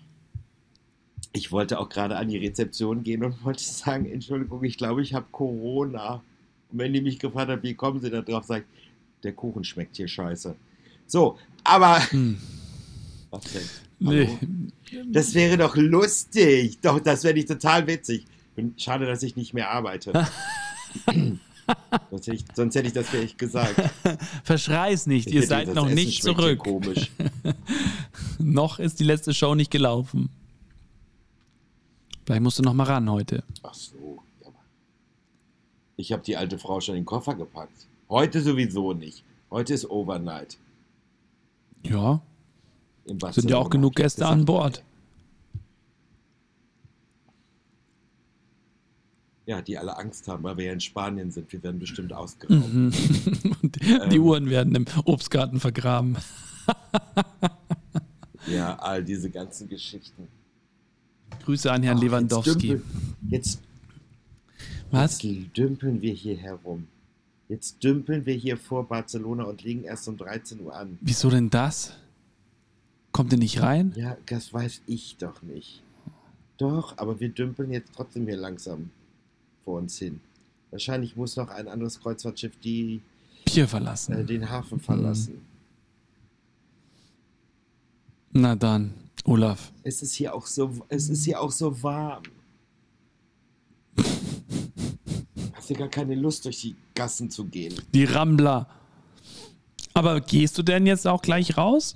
Ich 1.31 1.51
wollte 1.51 1.79
auch 1.79 1.89
gerade 1.89 2.17
an 2.17 2.27
die 2.27 2.37
Rezeption 2.37 3.03
gehen 3.03 3.23
und 3.23 3.43
wollte 3.43 3.63
sagen, 3.63 4.05
Entschuldigung, 4.05 4.63
ich 4.63 4.77
glaube, 4.77 5.01
ich 5.01 5.13
habe 5.13 5.27
Corona. 5.31 6.23
Und 6.71 6.79
wenn 6.79 6.93
die 6.93 7.01
mich 7.01 7.19
gefragt 7.19 7.49
haben, 7.49 7.63
wie 7.63 7.73
kommen 7.73 7.99
sie 7.99 8.09
da 8.09 8.21
drauf, 8.21 8.45
sage 8.45 8.65
ich, 8.71 8.89
der 9.23 9.33
Kuchen 9.33 9.63
schmeckt 9.63 9.97
hier 9.97 10.07
scheiße. 10.07 10.55
So, 11.07 11.37
aber... 11.63 11.99
Hm. 12.11 12.37
Was 13.31 13.43
denn? 13.43 13.61
Nee. 13.99 14.39
Das 15.07 15.35
wäre 15.35 15.57
doch 15.57 15.75
lustig. 15.75 16.79
Doch, 16.81 16.99
das 16.99 17.23
wäre 17.23 17.35
nicht 17.35 17.47
total 17.47 17.85
witzig. 17.85 18.25
Schade, 18.77 19.05
dass 19.05 19.21
ich 19.21 19.35
nicht 19.35 19.53
mehr 19.53 19.69
arbeite. 19.69 20.13
sonst, 22.09 22.27
hätte 22.27 22.33
ich, 22.33 22.45
sonst, 22.55 22.75
hätte 22.75 22.87
ich, 22.87 22.93
das 22.93 23.09
vielleicht 23.09 23.37
gesagt. 23.37 23.75
Verschrei's 24.43 25.05
nicht, 25.05 25.29
ihr 25.29 25.45
seid 25.45 25.73
noch 25.75 25.85
Essen 25.85 25.95
nicht 25.95 26.23
zurück. 26.23 26.59
Komisch. 26.59 27.11
noch 28.39 28.79
ist 28.79 28.99
die 28.99 29.03
letzte 29.03 29.33
Show 29.33 29.53
nicht 29.53 29.71
gelaufen. 29.71 30.29
Vielleicht 32.29 32.43
musst 32.43 32.59
du 32.59 32.61
noch 32.61 32.75
mal 32.75 32.83
ran 32.83 33.09
heute. 33.09 33.43
Ach 33.63 33.73
so. 33.73 34.21
Ich 35.95 36.11
habe 36.11 36.21
die 36.21 36.37
alte 36.37 36.59
Frau 36.59 36.79
schon 36.79 36.93
in 36.93 37.01
den 37.01 37.05
Koffer 37.07 37.33
gepackt. 37.33 37.87
Heute 38.07 38.39
sowieso 38.43 38.93
nicht. 38.93 39.23
Heute 39.49 39.73
ist 39.73 39.89
Overnight. 39.89 40.59
Ja, 41.81 42.21
sind 43.31 43.49
ja 43.49 43.57
auch 43.57 43.71
genug 43.71 43.95
Gäste 43.95 44.27
an 44.27 44.45
Bord. 44.45 44.83
Ja, 49.47 49.63
die 49.63 49.79
alle 49.79 49.97
Angst 49.97 50.27
haben, 50.27 50.43
weil 50.43 50.55
wir 50.55 50.65
ja 50.65 50.73
in 50.73 50.81
Spanien 50.81 51.31
sind. 51.31 51.51
Wir 51.51 51.63
werden 51.63 51.79
bestimmt 51.79 52.13
ausgeraubt. 52.13 52.71
Mhm. 52.71 52.91
die, 53.63 53.91
ähm, 53.91 54.09
die 54.11 54.19
Uhren 54.19 54.51
werden 54.51 54.75
im 54.75 54.85
Obstgarten 55.05 55.59
vergraben. 55.59 56.15
ja, 58.45 58.75
all 58.75 59.03
diese 59.03 59.31
ganzen 59.31 59.67
Geschichten. 59.67 60.27
Grüße 61.49 61.71
an 61.71 61.81
Herrn 61.81 61.97
Ach, 61.97 62.03
Lewandowski. 62.03 62.51
Jetzt, 62.51 62.61
dümpeln, 62.61 63.15
jetzt, 63.31 63.59
Was? 64.91 65.23
jetzt 65.23 65.57
dümpeln 65.57 65.99
wir 65.99 66.13
hier 66.13 66.37
herum. 66.37 66.85
Jetzt 67.47 67.83
dümpeln 67.83 68.23
wir 68.27 68.35
hier 68.35 68.55
vor 68.55 68.87
Barcelona 68.87 69.45
und 69.45 69.63
liegen 69.63 69.83
erst 69.83 70.07
um 70.07 70.15
13 70.15 70.61
Uhr 70.61 70.75
an. 70.75 70.99
Wieso 71.01 71.31
denn 71.31 71.49
das? 71.49 71.93
Kommt 73.11 73.31
ihr 73.31 73.39
nicht 73.39 73.63
rein? 73.63 73.93
Ja, 73.95 74.15
das 74.27 74.53
weiß 74.53 74.83
ich 74.85 75.17
doch 75.17 75.41
nicht. 75.41 75.81
Doch, 76.59 76.95
aber 76.99 77.19
wir 77.19 77.29
dümpeln 77.29 77.71
jetzt 77.71 77.93
trotzdem 77.95 78.27
hier 78.27 78.37
langsam 78.37 78.91
vor 79.65 79.79
uns 79.79 79.97
hin. 79.97 80.19
Wahrscheinlich 80.69 81.15
muss 81.15 81.35
noch 81.35 81.49
ein 81.49 81.67
anderes 81.67 81.99
Kreuzfahrtschiff 81.99 82.59
die 82.63 83.01
Pier 83.45 83.67
verlassen. 83.67 84.13
Äh, 84.13 84.23
den 84.23 84.51
Hafen 84.51 84.79
verlassen. 84.79 85.33
Mhm. 85.33 85.39
Na 88.33 88.55
dann, 88.55 88.93
Olaf. 89.25 89.71
Es 89.83 90.01
ist 90.01 90.15
hier 90.15 90.33
auch 90.33 90.45
so, 90.45 90.71
es 90.89 91.09
ist 91.09 91.25
hier 91.25 91.41
auch 91.41 91.51
so 91.51 91.81
warm. 91.83 92.23
Hast 95.53 95.69
du 95.69 95.73
gar 95.73 95.89
keine 95.89 96.15
Lust, 96.15 96.45
durch 96.45 96.61
die 96.61 96.75
Gassen 96.95 97.29
zu 97.29 97.45
gehen? 97.45 97.75
Die 97.93 98.05
Rambler. 98.05 98.67
Aber 99.93 100.21
gehst 100.21 100.57
du 100.57 100.63
denn 100.63 100.85
jetzt 100.85 101.07
auch 101.07 101.21
gleich 101.21 101.57
raus? 101.57 101.95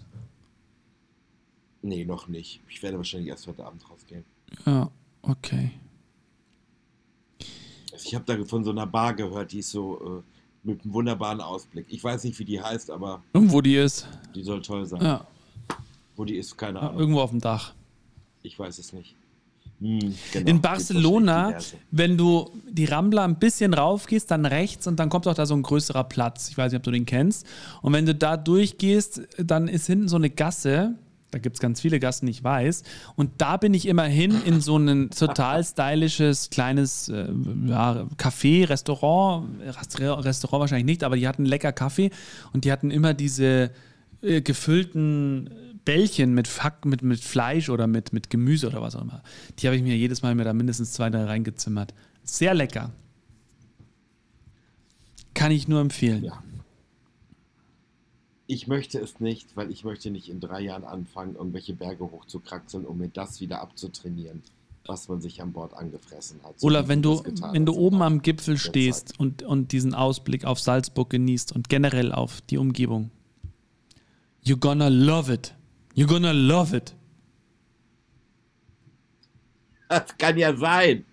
Nee, 1.81 2.05
noch 2.05 2.27
nicht. 2.27 2.61
Ich 2.69 2.81
werde 2.81 2.97
wahrscheinlich 2.97 3.29
erst 3.29 3.47
heute 3.47 3.65
Abend 3.65 3.89
rausgehen. 3.89 4.23
Ja, 4.65 4.89
okay. 5.21 5.71
Also 7.91 8.05
ich 8.05 8.15
habe 8.15 8.25
da 8.25 8.43
von 8.45 8.63
so 8.63 8.71
einer 8.71 8.87
Bar 8.87 9.13
gehört, 9.13 9.51
die 9.51 9.59
ist 9.59 9.71
so 9.71 10.19
äh, 10.19 10.67
mit 10.67 10.83
einem 10.83 10.93
wunderbaren 10.93 11.41
Ausblick. 11.41 11.85
Ich 11.89 12.03
weiß 12.03 12.23
nicht, 12.23 12.39
wie 12.39 12.45
die 12.45 12.61
heißt, 12.61 12.89
aber. 12.89 13.21
Und 13.33 13.51
wo 13.51 13.61
die 13.61 13.75
ist? 13.75 14.07
Die 14.33 14.43
soll 14.43 14.61
toll 14.61 14.85
sein. 14.85 15.01
Ja. 15.01 15.27
Wo 16.15 16.25
die 16.25 16.35
ist, 16.35 16.57
keine 16.57 16.79
Ahnung. 16.79 16.99
Irgendwo 16.99 17.21
auf 17.21 17.31
dem 17.31 17.41
Dach. 17.41 17.73
Ich 18.41 18.57
weiß 18.57 18.77
es 18.77 18.93
nicht. 18.93 19.15
Hm, 19.79 20.15
genau. 20.31 20.49
In 20.49 20.61
Barcelona, 20.61 21.57
wenn 21.91 22.17
du 22.17 22.51
die 22.69 22.85
Rambla 22.85 23.23
ein 23.23 23.39
bisschen 23.39 23.73
rauf 23.73 24.05
gehst, 24.05 24.31
dann 24.31 24.45
rechts 24.45 24.87
und 24.87 24.99
dann 24.99 25.09
kommt 25.09 25.27
auch 25.27 25.33
da 25.33 25.45
so 25.45 25.55
ein 25.55 25.63
größerer 25.63 26.03
Platz. 26.03 26.49
Ich 26.49 26.57
weiß 26.57 26.71
nicht, 26.71 26.79
ob 26.79 26.83
du 26.83 26.91
den 26.91 27.05
kennst. 27.05 27.47
Und 27.81 27.93
wenn 27.93 28.05
du 28.05 28.13
da 28.13 28.37
durchgehst, 28.37 29.21
dann 29.37 29.67
ist 29.67 29.87
hinten 29.87 30.07
so 30.07 30.17
eine 30.17 30.29
Gasse 30.29 30.95
da 31.33 31.39
gibt 31.39 31.55
es 31.55 31.59
ganz 31.59 31.81
viele 31.81 31.99
Gassen, 31.99 32.27
ich 32.27 32.43
weiß. 32.43 32.83
Und 33.15 33.31
da 33.39 33.57
bin 33.57 33.73
ich 33.73 33.87
immerhin 33.87 34.39
in 34.45 34.61
so 34.61 34.77
ein 34.77 35.09
total 35.09 35.63
stylisches 35.63 36.51
kleines 36.51 37.09
äh, 37.09 37.27
ja, 37.65 38.05
Café, 38.17 38.69
Restaurant. 38.69 39.49
Restaurant 39.59 40.59
wahrscheinlich 40.59 40.85
nicht, 40.85 41.03
aber 41.03 41.15
die 41.15 41.27
hatten 41.27 41.45
lecker 41.45 41.71
Kaffee 41.71 42.11
und 42.53 42.65
die 42.65 42.71
hatten 42.71 42.91
immer 42.91 43.15
diese 43.15 43.71
äh, 44.21 44.41
gefüllten 44.41 45.49
Bällchen 45.85 46.33
mit, 46.33 46.47
Fack, 46.47 46.85
mit, 46.85 47.01
mit 47.01 47.19
Fleisch 47.19 47.69
oder 47.69 47.87
mit, 47.87 48.13
mit 48.13 48.29
Gemüse 48.29 48.67
oder 48.67 48.81
was 48.81 48.95
auch 48.95 49.01
immer. 49.01 49.23
Die 49.59 49.67
habe 49.67 49.75
ich 49.75 49.83
mir 49.83 49.97
jedes 49.97 50.21
Mal 50.21 50.35
mir 50.35 50.43
da 50.43 50.53
mindestens 50.53 50.93
zwei, 50.93 51.09
drei 51.09 51.25
reingezimmert. 51.25 51.93
Sehr 52.23 52.53
lecker. 52.53 52.91
Kann 55.33 55.51
ich 55.51 55.67
nur 55.67 55.81
empfehlen. 55.81 56.23
Ja 56.23 56.43
ich 58.47 58.67
möchte 58.67 58.99
es 58.99 59.19
nicht, 59.19 59.55
weil 59.55 59.71
ich 59.71 59.83
möchte 59.83 60.11
nicht 60.11 60.29
in 60.29 60.39
drei 60.39 60.61
Jahren 60.61 60.83
anfangen, 60.83 61.35
irgendwelche 61.35 61.73
Berge 61.73 62.03
hochzukraxeln, 62.03 62.85
um 62.85 62.97
mir 62.97 63.09
das 63.09 63.41
wieder 63.41 63.61
abzutrainieren. 63.61 64.41
was 64.85 65.07
man 65.07 65.21
sich 65.21 65.41
an 65.41 65.53
Bord 65.53 65.73
angefressen 65.73 66.41
hat. 66.43 66.59
So 66.59 66.67
Olaf, 66.67 66.89
wenn 66.89 67.01
du, 67.01 67.23
wenn 67.53 67.65
du 67.65 67.73
oben 67.73 68.01
am 68.01 68.21
Gipfel 68.21 68.57
stehst 68.57 69.17
und, 69.17 69.41
und 69.41 69.71
diesen 69.71 69.93
Ausblick 69.93 70.43
auf 70.43 70.59
Salzburg 70.59 71.09
genießt 71.09 71.53
und 71.53 71.69
generell 71.69 72.11
auf 72.11 72.41
die 72.41 72.57
Umgebung, 72.57 73.09
you're 74.43 74.59
gonna 74.59 74.89
love 74.89 75.33
it. 75.33 75.55
You're 75.95 76.07
gonna 76.07 76.31
love 76.31 76.75
it. 76.75 76.95
Das 79.89 80.17
kann 80.17 80.37
ja 80.37 80.55
sein. 80.55 81.05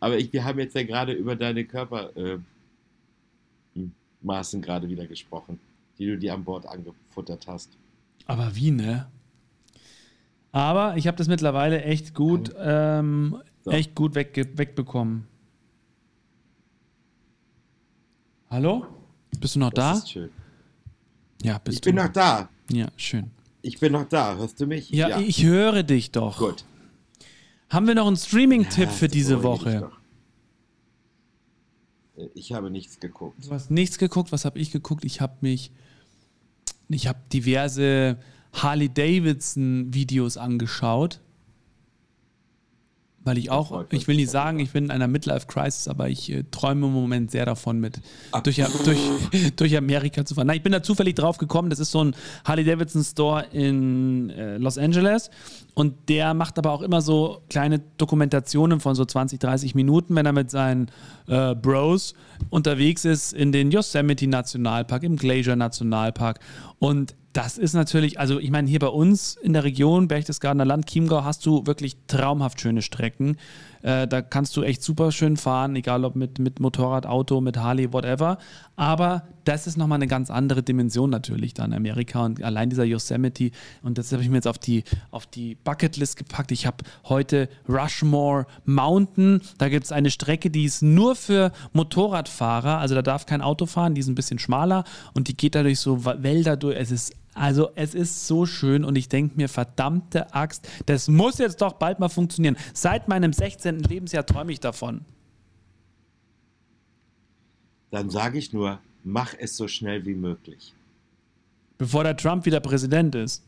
Aber 0.00 0.18
ich, 0.18 0.32
wir 0.32 0.44
haben 0.44 0.58
jetzt 0.58 0.74
ja 0.74 0.82
gerade 0.82 1.12
über 1.12 1.34
deine 1.34 1.64
Körpermaßen 1.64 2.44
äh, 4.60 4.62
gerade 4.62 4.88
wieder 4.88 5.06
gesprochen, 5.06 5.60
die 5.98 6.06
du 6.06 6.18
dir 6.18 6.34
an 6.34 6.44
Bord 6.44 6.66
angefuttert 6.66 7.46
hast. 7.46 7.70
Aber 8.26 8.54
wie, 8.54 8.70
ne? 8.70 9.10
Aber 10.52 10.96
ich 10.96 11.06
habe 11.06 11.16
das 11.16 11.28
mittlerweile 11.28 11.82
echt 11.82 12.14
gut, 12.14 12.54
ähm, 12.58 13.40
so. 13.64 13.70
echt 13.70 13.94
gut 13.94 14.14
weg, 14.14 14.34
wegbekommen. 14.56 15.26
Hallo? 18.50 18.86
Bist 19.38 19.54
du 19.54 19.60
noch 19.60 19.70
das 19.70 19.84
da? 19.84 19.98
Ist 19.98 20.10
schön. 20.10 20.30
Ja, 21.42 21.58
bist 21.58 21.76
ich 21.76 21.80
du. 21.80 21.90
Ich 21.90 21.94
bin 21.94 22.04
noch 22.04 22.12
da. 22.12 22.48
Ja, 22.70 22.88
schön. 22.96 23.30
Ich 23.62 23.78
bin 23.78 23.92
noch 23.92 24.08
da. 24.08 24.36
Hörst 24.36 24.60
du 24.60 24.66
mich? 24.66 24.90
Ja, 24.90 25.08
ja. 25.08 25.20
ich 25.20 25.44
höre 25.44 25.82
dich 25.82 26.10
doch. 26.10 26.38
Gut. 26.38 26.64
Haben 27.68 27.86
wir 27.86 27.94
noch 27.94 28.06
einen 28.06 28.16
Streaming-Tipp 28.16 28.86
ja, 28.86 28.90
für 28.90 29.08
diese 29.08 29.42
Woche? 29.42 29.90
Ich 32.34 32.52
habe 32.52 32.70
nichts 32.70 33.00
geguckt. 33.00 33.46
Du 33.46 33.50
hast 33.50 33.70
nichts 33.70 33.98
geguckt? 33.98 34.32
Was 34.32 34.44
habe 34.44 34.58
ich 34.58 34.70
geguckt? 34.70 35.04
Ich 35.04 35.20
habe 35.20 35.36
mich. 35.40 35.72
Ich 36.88 37.06
habe 37.06 37.20
diverse 37.32 38.18
Harley-Davidson-Videos 38.52 40.36
angeschaut. 40.36 41.20
Weil 43.22 43.36
ich 43.36 43.50
auch, 43.50 43.84
ich 43.90 44.08
will 44.08 44.16
nicht 44.16 44.30
sagen, 44.30 44.60
ich 44.60 44.70
bin 44.70 44.84
in 44.84 44.90
einer 44.90 45.06
Midlife-Crisis, 45.06 45.88
aber 45.88 46.08
ich 46.08 46.32
äh, 46.32 46.44
träume 46.50 46.86
im 46.86 46.92
Moment 46.94 47.30
sehr 47.30 47.44
davon, 47.44 47.78
mit 47.78 48.00
durch, 48.44 48.62
durch, 48.84 48.98
durch, 49.56 49.76
Amerika 49.76 50.24
zu 50.24 50.34
fahren. 50.34 50.46
Nein, 50.46 50.56
ich 50.56 50.62
bin 50.62 50.72
da 50.72 50.82
zufällig 50.82 51.16
drauf 51.16 51.36
gekommen. 51.36 51.68
Das 51.68 51.80
ist 51.80 51.90
so 51.90 52.02
ein 52.02 52.16
Harley-Davidson-Store 52.46 53.44
in 53.52 54.30
äh, 54.30 54.56
Los 54.56 54.78
Angeles 54.78 55.30
und 55.74 56.08
der 56.08 56.32
macht 56.32 56.58
aber 56.58 56.72
auch 56.72 56.80
immer 56.80 57.02
so 57.02 57.42
kleine 57.50 57.80
Dokumentationen 57.98 58.80
von 58.80 58.94
so 58.94 59.04
20, 59.04 59.38
30 59.38 59.74
Minuten, 59.74 60.14
wenn 60.14 60.24
er 60.24 60.32
mit 60.32 60.50
seinen 60.50 60.90
äh, 61.26 61.54
Bros 61.54 62.14
unterwegs 62.48 63.04
ist 63.04 63.34
in 63.34 63.52
den 63.52 63.70
Yosemite 63.70 64.26
Nationalpark, 64.26 65.02
im 65.02 65.16
Glacier 65.16 65.56
Nationalpark. 65.56 66.40
Und 66.78 67.14
das 67.32 67.58
ist 67.58 67.74
natürlich, 67.74 68.18
also 68.18 68.40
ich 68.40 68.50
meine, 68.50 68.68
hier 68.68 68.80
bei 68.80 68.88
uns 68.88 69.36
in 69.36 69.52
der 69.52 69.62
Region, 69.62 70.08
Berchtesgadener 70.08 70.64
Land, 70.64 70.86
Chiemgau, 70.86 71.22
hast 71.22 71.46
du 71.46 71.64
wirklich 71.64 71.96
traumhaft 72.08 72.60
schöne 72.60 72.82
Strecken. 72.82 73.36
Äh, 73.82 74.08
da 74.08 74.20
kannst 74.20 74.56
du 74.56 74.62
echt 74.62 74.82
super 74.82 75.12
schön 75.12 75.36
fahren, 75.36 75.76
egal 75.76 76.04
ob 76.04 76.16
mit, 76.16 76.40
mit 76.40 76.58
Motorrad, 76.58 77.06
Auto, 77.06 77.40
mit 77.40 77.56
Harley, 77.56 77.92
whatever. 77.92 78.38
Aber 78.74 79.28
das 79.44 79.66
ist 79.66 79.76
nochmal 79.76 79.96
eine 79.96 80.06
ganz 80.06 80.30
andere 80.30 80.62
Dimension 80.62 81.10
natürlich 81.10 81.54
dann 81.54 81.72
Amerika 81.72 82.24
und 82.24 82.42
allein 82.42 82.70
dieser 82.70 82.84
Yosemite. 82.84 83.50
Und 83.82 83.98
das 83.98 84.12
habe 84.12 84.22
ich 84.22 84.28
mir 84.28 84.36
jetzt 84.36 84.48
auf 84.48 84.58
die, 84.58 84.84
auf 85.10 85.26
die 85.26 85.56
Bucketlist 85.56 86.16
gepackt. 86.16 86.52
Ich 86.52 86.66
habe 86.66 86.84
heute 87.04 87.48
Rushmore 87.68 88.46
Mountain. 88.64 89.40
Da 89.58 89.68
gibt 89.68 89.84
es 89.84 89.92
eine 89.92 90.10
Strecke, 90.10 90.50
die 90.50 90.64
ist 90.64 90.82
nur 90.82 91.16
für 91.16 91.52
Motorradfahrer. 91.72 92.78
Also 92.78 92.94
da 92.94 93.02
darf 93.02 93.26
kein 93.26 93.42
Auto 93.42 93.66
fahren, 93.66 93.94
die 93.94 94.00
ist 94.00 94.08
ein 94.08 94.14
bisschen 94.14 94.38
schmaler 94.38 94.84
und 95.14 95.28
die 95.28 95.36
geht 95.36 95.54
da 95.54 95.62
durch 95.62 95.80
so 95.80 96.04
Wälder 96.04 96.56
durch. 96.56 96.76
Es 96.76 96.90
ist 96.90 97.14
also 97.34 97.70
es 97.76 97.94
ist 97.94 98.26
so 98.26 98.44
schön 98.44 98.84
und 98.84 98.96
ich 98.96 99.08
denke 99.08 99.36
mir, 99.36 99.48
verdammte 99.48 100.34
Axt, 100.34 100.68
das 100.86 101.08
muss 101.08 101.38
jetzt 101.38 101.62
doch 101.62 101.74
bald 101.74 102.00
mal 102.00 102.08
funktionieren. 102.08 102.56
Seit 102.74 103.08
meinem 103.08 103.32
16. 103.32 103.78
Lebensjahr 103.78 104.26
träume 104.26 104.52
ich 104.52 104.60
davon. 104.60 105.04
Dann 107.90 108.10
sage 108.10 108.38
ich 108.38 108.52
nur, 108.52 108.80
mach 109.04 109.34
es 109.38 109.56
so 109.56 109.68
schnell 109.68 110.04
wie 110.06 110.14
möglich. 110.14 110.74
Bevor 111.78 112.04
der 112.04 112.16
Trump 112.16 112.44
wieder 112.46 112.60
Präsident 112.60 113.14
ist. 113.14 113.42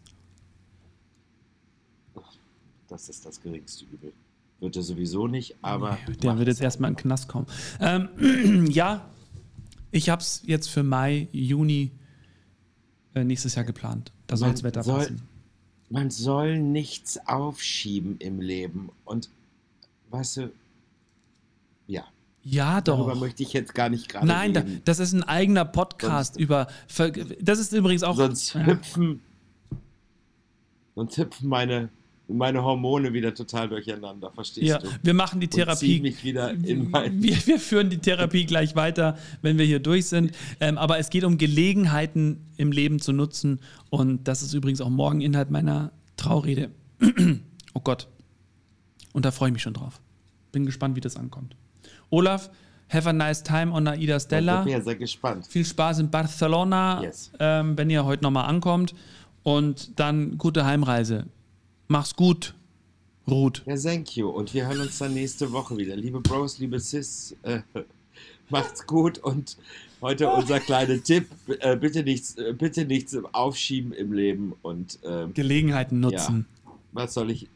Das 2.89 3.09
ist 3.09 3.25
das 3.25 3.41
geringste 3.41 3.85
Übel. 3.87 4.13
Wird 4.61 4.77
er 4.77 4.83
sowieso 4.83 5.27
nicht, 5.27 5.57
aber. 5.63 5.99
Nee, 6.07 6.17
der 6.17 6.39
wird 6.39 6.49
jetzt 6.49 6.61
erstmal 6.61 6.91
in 6.91 6.95
den 6.95 7.03
Knast 7.03 7.29
kommen. 7.29 7.47
Ähm, 7.81 8.67
ja, 8.71 9.09
ich 9.91 10.09
habe 10.09 10.23
es 10.23 10.43
jetzt 10.47 10.69
für 10.69 10.83
Mai, 10.83 11.29
Juni 11.33 11.91
äh, 13.15 13.25
nächstes 13.25 13.55
Jahr 13.55 13.65
geplant. 13.65 14.13
Da 14.27 14.37
soll 14.37 14.53
das 14.53 14.63
Wetter 14.63 14.83
soll, 14.83 14.99
passen. 14.99 15.23
Man 15.91 16.11
soll 16.11 16.59
nichts 16.59 17.19
aufschieben 17.27 18.17
im 18.19 18.41
Leben. 18.41 18.91
Und 19.05 19.29
weißt 20.11 20.39
du, 20.39 20.53
ja. 21.87 22.05
Ja, 22.45 22.81
doch. 22.81 22.99
Darüber 22.99 23.15
möchte 23.15 23.43
ich 23.43 23.53
jetzt 23.53 23.75
gar 23.75 23.89
nicht 23.89 24.09
gerade 24.09 24.27
Nein, 24.27 24.57
reden. 24.57 24.83
das 24.85 24.99
ist 24.99 25.13
ein 25.13 25.23
eigener 25.23 25.65
Podcast 25.65 26.35
sonst, 26.35 26.43
über. 26.43 26.67
Das 27.41 27.59
ist 27.59 27.73
übrigens 27.73 28.03
auch. 28.03 28.17
Sonst 28.17 28.55
hüpfen. 28.55 29.21
Sonst 30.95 31.17
hüpfen 31.19 31.49
meine 31.49 31.89
meine 32.29 32.63
Hormone 32.63 33.13
wieder 33.13 33.35
total 33.35 33.69
durcheinander, 33.69 34.31
verstehst 34.31 34.67
ja, 34.67 34.79
du? 34.79 34.89
Wir 35.03 35.15
machen 35.15 35.41
die 35.41 35.49
Therapie. 35.49 36.01
Mich 36.01 36.25
wieder 36.25 36.51
in 36.51 36.91
mein 36.91 37.23
wir, 37.23 37.37
wir, 37.47 37.59
führen 37.59 37.91
die 37.91 37.99
Therapie 37.99 38.47
gleich 38.47 38.75
weiter, 38.75 39.19
wenn 39.43 39.59
wir 39.59 39.65
hier 39.65 39.81
durch 39.81 40.07
sind. 40.07 40.33
Ähm, 40.61 40.79
aber 40.79 40.99
es 40.99 41.11
geht 41.11 41.25
um 41.25 41.39
Gelegenheiten 41.39 42.47
im 42.57 42.73
Leben 42.73 43.01
zu 43.01 43.13
nutzen. 43.13 43.61
Und 43.91 44.29
das 44.29 44.43
ist 44.43 44.55
übrigens 44.55 44.81
auch 44.81 44.91
morgen 44.91 45.21
Inhalt 45.21 45.51
meiner 45.51 45.93
Traurede. 46.17 46.71
oh 47.75 47.81
Gott. 47.81 48.09
Und 49.13 49.25
da 49.25 49.31
freue 49.31 49.51
ich 49.51 49.53
mich 49.55 49.63
schon 49.63 49.75
drauf. 49.75 50.01
Bin 50.53 50.67
gespannt, 50.67 50.97
wie 50.97 51.01
das 51.01 51.17
ankommt. 51.17 51.57
Olaf, 52.13 52.51
have 52.91 53.09
a 53.09 53.13
nice 53.13 53.43
time 53.43 53.73
on 53.73 53.89
Aida 53.89 54.21
Stella. 54.21 54.61
Ich 54.67 54.73
bin 54.73 54.85
sehr 54.85 54.97
gespannt. 54.97 55.47
Viel 55.47 55.65
Spaß 55.65 56.01
in 56.01 56.11
Barcelona, 56.11 57.03
yes. 57.03 57.33
ähm, 57.41 57.77
wenn 57.79 57.89
ihr 57.89 58.05
heute 58.05 58.23
nochmal 58.23 58.45
ankommt. 58.45 58.95
Und 59.43 59.99
dann 59.99 60.37
gute 60.37 60.65
Heimreise. 60.65 61.25
Mach's 61.89 62.15
gut, 62.15 62.55
Ruth. 63.27 63.63
Ja, 63.67 63.77
thank 63.77 64.15
you. 64.17 64.29
Und 64.29 64.53
wir 64.53 64.67
hören 64.67 64.81
uns 64.81 64.99
dann 64.99 65.15
nächste 65.15 65.51
Woche 65.53 65.77
wieder. 65.77 65.97
Liebe 65.97 66.21
Bros, 66.21 66.59
liebe 66.59 66.79
Sis, 66.79 67.35
äh, 67.43 67.61
macht's 68.51 68.87
gut. 68.87 69.19
Und 69.19 69.57
heute 70.03 70.29
unser 70.29 70.61
kleiner 70.61 71.03
Tipp: 71.03 71.29
äh, 71.61 71.77
bitte, 71.77 72.03
nichts, 72.03 72.37
äh, 72.37 72.53
bitte 72.53 72.85
nichts 72.85 73.17
aufschieben 73.33 73.93
im 73.93 74.13
Leben 74.13 74.53
und 74.61 74.99
ähm, 75.03 75.33
Gelegenheiten 75.33 75.99
nutzen. 76.01 76.47
Ja, 76.65 76.73
was 76.93 77.15
soll 77.15 77.31
ich? 77.31 77.49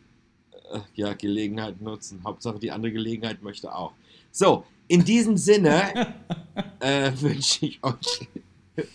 Äh, 0.72 0.80
ja, 0.94 1.12
Gelegenheiten 1.12 1.84
nutzen. 1.84 2.22
Hauptsache, 2.24 2.58
die 2.58 2.70
andere 2.70 2.92
Gelegenheit 2.92 3.42
möchte 3.42 3.74
auch. 3.74 3.92
So, 4.30 4.64
in 4.88 5.04
diesem 5.04 5.36
Sinne 5.36 6.14
äh, 6.80 7.12
wünsche 7.20 7.66
ich 7.66 7.82
euch 7.82 8.28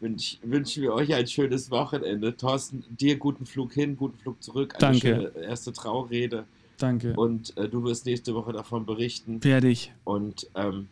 wünsch, 0.00 0.38
wünschen 0.42 0.82
wir 0.82 0.92
euch 0.92 1.14
ein 1.14 1.26
schönes 1.26 1.70
Wochenende. 1.70 2.36
Thorsten, 2.36 2.84
dir 2.90 3.16
guten 3.16 3.46
Flug 3.46 3.72
hin, 3.72 3.96
guten 3.96 4.18
Flug 4.18 4.42
zurück. 4.42 4.74
Eine 4.76 4.98
Danke. 4.98 5.32
erste 5.40 5.72
Traurede. 5.72 6.44
Danke. 6.78 7.14
Und 7.14 7.56
äh, 7.56 7.68
du 7.68 7.84
wirst 7.84 8.06
nächste 8.06 8.34
Woche 8.34 8.52
davon 8.52 8.86
berichten. 8.86 9.42
Werde 9.44 9.68
ich. 9.68 9.92
Und 10.04 10.48
ähm, 10.54 10.88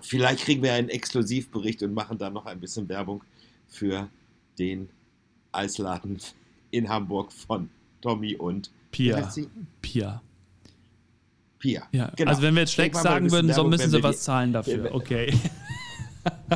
vielleicht 0.00 0.40
kriegen 0.44 0.62
wir 0.62 0.74
einen 0.74 0.88
Exklusivbericht 0.88 1.82
und 1.82 1.94
machen 1.94 2.18
dann 2.18 2.32
noch 2.32 2.46
ein 2.46 2.60
bisschen 2.60 2.88
Werbung 2.88 3.22
für 3.68 4.08
den 4.58 4.88
Eisladen 5.52 6.18
in 6.70 6.88
Hamburg 6.88 7.32
von 7.32 7.70
Tommy 8.00 8.36
und 8.36 8.70
Pia. 8.94 9.28
Pia. 9.82 10.22
Pia. 11.58 11.82
Ja, 11.90 12.12
genau. 12.14 12.30
Also 12.30 12.42
wenn 12.42 12.54
wir 12.54 12.60
jetzt 12.60 12.74
schlecht 12.74 12.94
sagen 12.94 13.32
würden, 13.32 13.52
so 13.52 13.64
müssen 13.64 13.90
sie 13.90 14.02
was 14.02 14.22
zahlen 14.22 14.52
dafür. 14.52 14.94
Okay. 14.94 15.32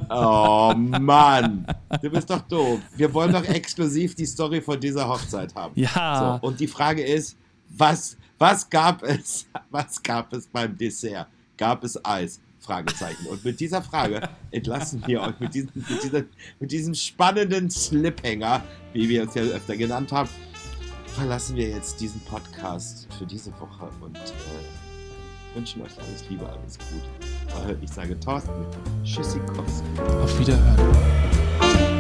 Oh 0.08 0.72
Mann, 0.74 1.66
du 2.00 2.08
bist 2.08 2.30
doch 2.30 2.40
doof. 2.40 2.80
Wir 2.96 3.12
wollen 3.12 3.34
doch 3.34 3.44
exklusiv 3.44 4.14
die 4.14 4.24
Story 4.24 4.62
von 4.62 4.80
dieser 4.80 5.06
Hochzeit 5.06 5.54
haben. 5.54 5.78
Ja. 5.78 6.38
So, 6.40 6.48
und 6.48 6.58
die 6.58 6.66
Frage 6.66 7.02
ist, 7.02 7.36
was, 7.68 8.16
was 8.38 8.70
gab 8.70 9.02
es, 9.02 9.46
was 9.70 10.02
gab 10.02 10.32
es 10.32 10.46
beim 10.46 10.74
Dessert? 10.78 11.26
Gab 11.58 11.84
es 11.84 12.02
Eis? 12.02 12.40
Fragezeichen. 12.60 13.26
Und 13.26 13.44
mit 13.44 13.60
dieser 13.60 13.82
Frage 13.82 14.26
entlassen 14.50 15.02
wir 15.06 15.20
euch 15.20 15.38
mit 15.38 15.52
diesem, 15.52 15.70
mit, 15.74 16.02
dieser, 16.02 16.22
mit 16.60 16.72
diesem 16.72 16.94
spannenden 16.94 17.70
Sliphänger, 17.70 18.62
wie 18.94 19.08
wir 19.08 19.28
es 19.28 19.34
ja 19.34 19.42
öfter 19.42 19.76
genannt 19.76 20.12
haben, 20.12 20.30
verlassen 21.18 21.56
wir 21.56 21.68
jetzt 21.68 22.00
diesen 22.00 22.20
Podcast 22.20 23.08
für 23.18 23.26
diese 23.26 23.50
Woche 23.58 23.88
und 24.00 24.16
äh, 24.16 25.56
wünschen 25.56 25.82
euch 25.82 25.98
alles 25.98 26.28
Liebe, 26.28 26.48
alles 26.48 26.78
Gute. 26.78 27.76
Ich 27.82 27.90
sage 27.90 28.18
Thorsten, 28.20 28.64
Tschüssikowski. 29.02 30.00
Auf 30.22 30.38
Wiederhören. 30.38 31.97